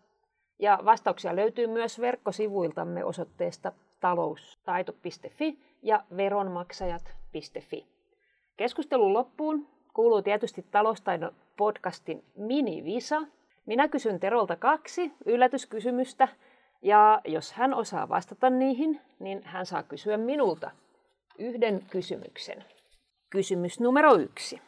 ja 0.58 0.78
vastauksia 0.84 1.36
löytyy 1.36 1.66
myös 1.66 2.00
verkkosivuiltamme 2.00 3.04
osoitteesta 3.04 3.72
taloustaito.fi 4.00 5.58
ja 5.82 6.04
veronmaksajat.fi. 6.16 7.86
Keskustelun 8.56 9.12
loppuun 9.12 9.66
kuuluu 9.94 10.22
tietysti 10.22 10.66
taloustaidon 10.70 11.34
podcastin 11.56 12.24
mini-visa. 12.36 13.22
Minä 13.66 13.88
kysyn 13.88 14.20
Terolta 14.20 14.56
kaksi 14.56 15.12
yllätyskysymystä 15.26 16.28
ja 16.82 17.20
jos 17.24 17.52
hän 17.52 17.74
osaa 17.74 18.08
vastata 18.08 18.50
niihin, 18.50 19.00
niin 19.18 19.42
hän 19.44 19.66
saa 19.66 19.82
kysyä 19.82 20.16
minulta 20.16 20.70
yhden 21.38 21.86
kysymyksen. 21.90 22.64
Kysymys 23.30 23.80
numero 23.80 24.14
yksi. 24.14 24.62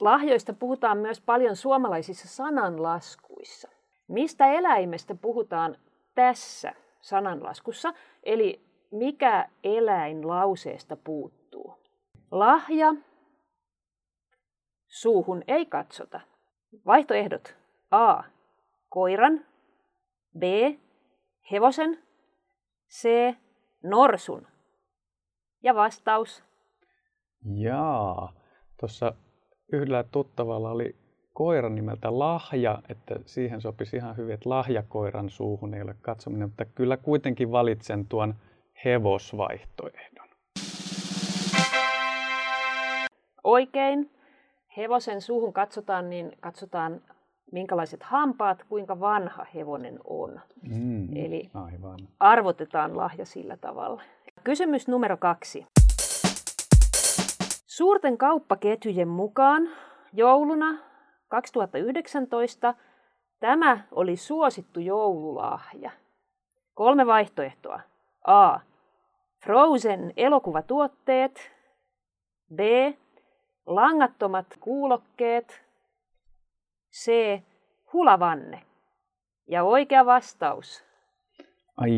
Lahjoista 0.00 0.52
puhutaan 0.52 0.98
myös 0.98 1.20
paljon 1.20 1.56
suomalaisissa 1.56 2.28
sananlaskuissa. 2.28 3.68
Mistä 4.08 4.46
eläimestä 4.46 5.14
puhutaan 5.14 5.76
tässä 6.14 6.72
sananlaskussa, 7.00 7.94
eli 8.22 8.60
mikä 8.90 9.48
eläin 9.64 10.28
lauseesta 10.28 10.96
puuttuu? 10.96 11.74
Lahja, 12.30 12.94
suuhun 14.88 15.42
ei 15.48 15.66
katsota. 15.66 16.20
Vaihtoehdot 16.86 17.54
A. 17.90 18.22
Koiran, 18.88 19.46
B. 20.38 20.42
Hevosen, 21.52 21.98
C. 22.90 23.08
Norsun. 23.82 24.46
Ja 25.62 25.74
vastaus? 25.74 26.44
Jaa, 27.54 28.32
tuossa 28.80 29.14
yhdellä 29.72 30.04
tuttavalla 30.12 30.70
oli 30.70 30.96
koira 31.32 31.68
nimeltä 31.68 32.18
Lahja, 32.18 32.82
että 32.88 33.14
siihen 33.26 33.60
sopisi 33.60 33.96
ihan 33.96 34.16
hyvin, 34.16 34.34
että 34.34 34.48
lahjakoiran 34.48 35.30
suuhun 35.30 35.74
ei 35.74 35.82
ole 35.82 35.94
katsominen, 36.00 36.48
mutta 36.48 36.64
kyllä 36.64 36.96
kuitenkin 36.96 37.52
valitsen 37.52 38.06
tuon 38.06 38.34
hevosvaihtoehdon. 38.84 40.28
Oikein. 43.44 44.10
Hevosen 44.76 45.20
suuhun 45.20 45.52
katsotaan, 45.52 46.10
niin 46.10 46.32
katsotaan 46.40 47.00
minkälaiset 47.52 48.02
hampaat, 48.02 48.64
kuinka 48.68 49.00
vanha 49.00 49.46
hevonen 49.54 49.98
on. 50.04 50.40
Mm, 50.62 51.16
Eli 51.16 51.50
aivan. 51.54 51.98
arvotetaan 52.20 52.96
lahja 52.96 53.26
sillä 53.26 53.56
tavalla. 53.56 54.02
Kysymys 54.44 54.88
numero 54.88 55.16
kaksi. 55.16 55.66
Suurten 57.66 58.18
kauppaketjujen 58.18 59.08
mukaan 59.08 59.68
jouluna 60.12 60.78
2019 61.28 62.74
tämä 63.40 63.80
oli 63.92 64.16
suosittu 64.16 64.80
joululahja. 64.80 65.90
Kolme 66.74 67.06
vaihtoehtoa. 67.06 67.80
A. 68.26 68.58
Frozen 69.44 70.12
elokuvatuotteet. 70.16 71.50
B. 72.54 72.60
Langattomat 73.66 74.46
kuulokkeet. 74.60 75.62
C. 76.92 77.12
Hulavanne. 77.92 78.62
Ja 79.48 79.64
oikea 79.64 80.06
vastaus. 80.06 80.84
Ai, 81.76 81.90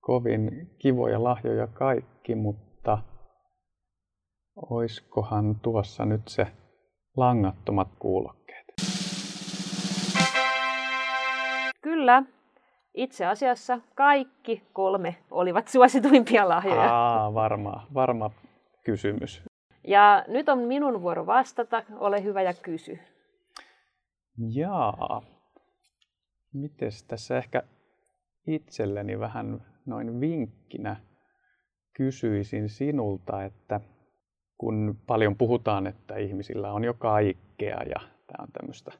kovin 0.00 0.70
kivoja 0.78 1.24
lahjoja 1.24 1.66
kaikki, 1.66 2.34
mutta 2.34 2.98
oiskohan 4.70 5.60
tuossa 5.62 6.04
nyt 6.04 6.28
se 6.28 6.46
langattomat 7.16 7.88
kuulokkeet? 7.98 8.66
Kyllä, 11.82 12.22
itse 12.94 13.26
asiassa 13.26 13.80
kaikki 13.94 14.62
kolme 14.72 15.16
olivat 15.30 15.68
suosituimpia 15.68 16.48
lahjoja. 16.48 16.94
Aa, 16.94 17.34
varma, 17.34 17.86
varma 17.94 18.30
kysymys. 18.84 19.42
Ja 19.86 20.24
nyt 20.28 20.48
on 20.48 20.58
minun 20.58 21.02
vuoro 21.02 21.26
vastata. 21.26 21.82
Ole 21.98 22.22
hyvä 22.22 22.42
ja 22.42 22.54
kysy. 22.62 22.98
Jaa, 24.48 25.22
mites 26.52 27.04
tässä 27.04 27.38
ehkä 27.38 27.62
itselleni 28.46 29.18
vähän 29.18 29.66
noin 29.86 30.20
vinkkinä 30.20 30.96
kysyisin 31.96 32.68
sinulta, 32.68 33.44
että 33.44 33.80
kun 34.58 34.98
paljon 35.06 35.36
puhutaan, 35.36 35.86
että 35.86 36.16
ihmisillä 36.16 36.72
on 36.72 36.84
jo 36.84 36.94
kaikkea 36.94 37.82
ja 37.82 38.00
tämä 38.26 38.42
on 38.42 38.52
tämmöistä 38.52 38.92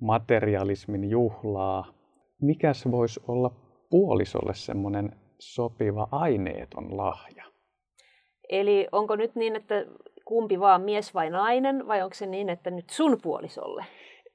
materialismin 0.00 1.10
juhlaa, 1.10 1.94
mikäs 2.42 2.90
voisi 2.90 3.20
olla 3.28 3.50
puolisolle 3.90 4.54
semmoinen 4.54 5.12
sopiva 5.38 6.08
aineeton 6.10 6.96
lahja? 6.96 7.44
Eli 8.48 8.88
onko 8.92 9.16
nyt 9.16 9.34
niin, 9.34 9.56
että 9.56 9.74
kumpi 10.24 10.60
vaan 10.60 10.82
mies 10.82 11.14
vai 11.14 11.30
nainen, 11.30 11.86
vai 11.86 12.02
onko 12.02 12.14
se 12.14 12.26
niin, 12.26 12.48
että 12.48 12.70
nyt 12.70 12.90
sun 12.90 13.18
puolisolle? 13.22 13.84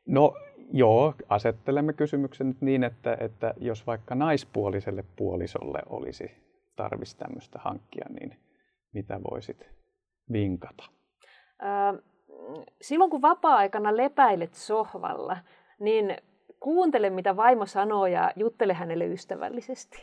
No 0.07 0.33
joo, 0.73 1.13
asettelemme 1.29 1.93
kysymyksen 1.93 2.47
nyt 2.47 2.61
niin, 2.61 2.83
että, 2.83 3.17
että 3.19 3.53
jos 3.57 3.87
vaikka 3.87 4.15
naispuoliselle 4.15 5.03
puolisolle 5.15 5.79
olisi 5.89 6.31
tarvis 6.75 7.15
tämmöistä 7.15 7.59
hankkia, 7.59 8.05
niin 8.09 8.37
mitä 8.93 9.19
voisit 9.31 9.69
vinkata? 10.31 10.83
Öö, 11.63 12.01
silloin 12.81 13.11
kun 13.11 13.21
vapaa-aikana 13.21 13.97
lepäilet 13.97 14.53
sohvalla, 14.53 15.37
niin 15.79 16.17
kuuntele 16.59 17.09
mitä 17.09 17.35
vaimo 17.35 17.65
sanoo 17.65 18.07
ja 18.07 18.31
juttele 18.35 18.73
hänelle 18.73 19.05
ystävällisesti. 19.05 19.97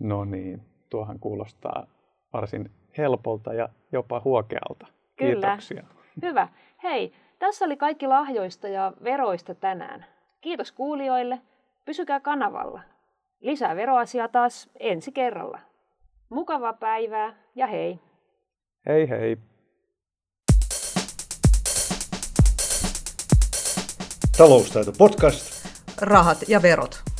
No 0.00 0.24
niin, 0.24 0.62
tuohan 0.90 1.18
kuulostaa 1.18 1.86
varsin 2.32 2.70
helpolta 2.98 3.54
ja 3.54 3.68
jopa 3.92 4.22
huokealta. 4.24 4.86
Kyllä. 5.16 5.32
Kiitoksia. 5.32 5.84
Hyvä. 6.22 6.48
Hei, 6.82 7.12
tässä 7.38 7.64
oli 7.64 7.76
kaikki 7.76 8.06
lahjoista 8.06 8.68
ja 8.68 8.92
veroista 9.04 9.54
tänään. 9.54 10.06
Kiitos 10.40 10.72
kuulijoille. 10.72 11.40
Pysykää 11.84 12.20
kanavalla. 12.20 12.80
Lisää 13.40 13.76
veroasiaa 13.76 14.28
taas 14.28 14.70
ensi 14.80 15.12
kerralla. 15.12 15.58
Mukavaa 16.28 16.72
päivää 16.72 17.34
ja 17.54 17.66
hei! 17.66 17.98
Hei 18.86 19.08
hei! 19.08 19.36
Taloustaito 24.36 24.92
podcast. 24.98 25.68
Rahat 26.00 26.38
ja 26.48 26.62
verot. 26.62 27.13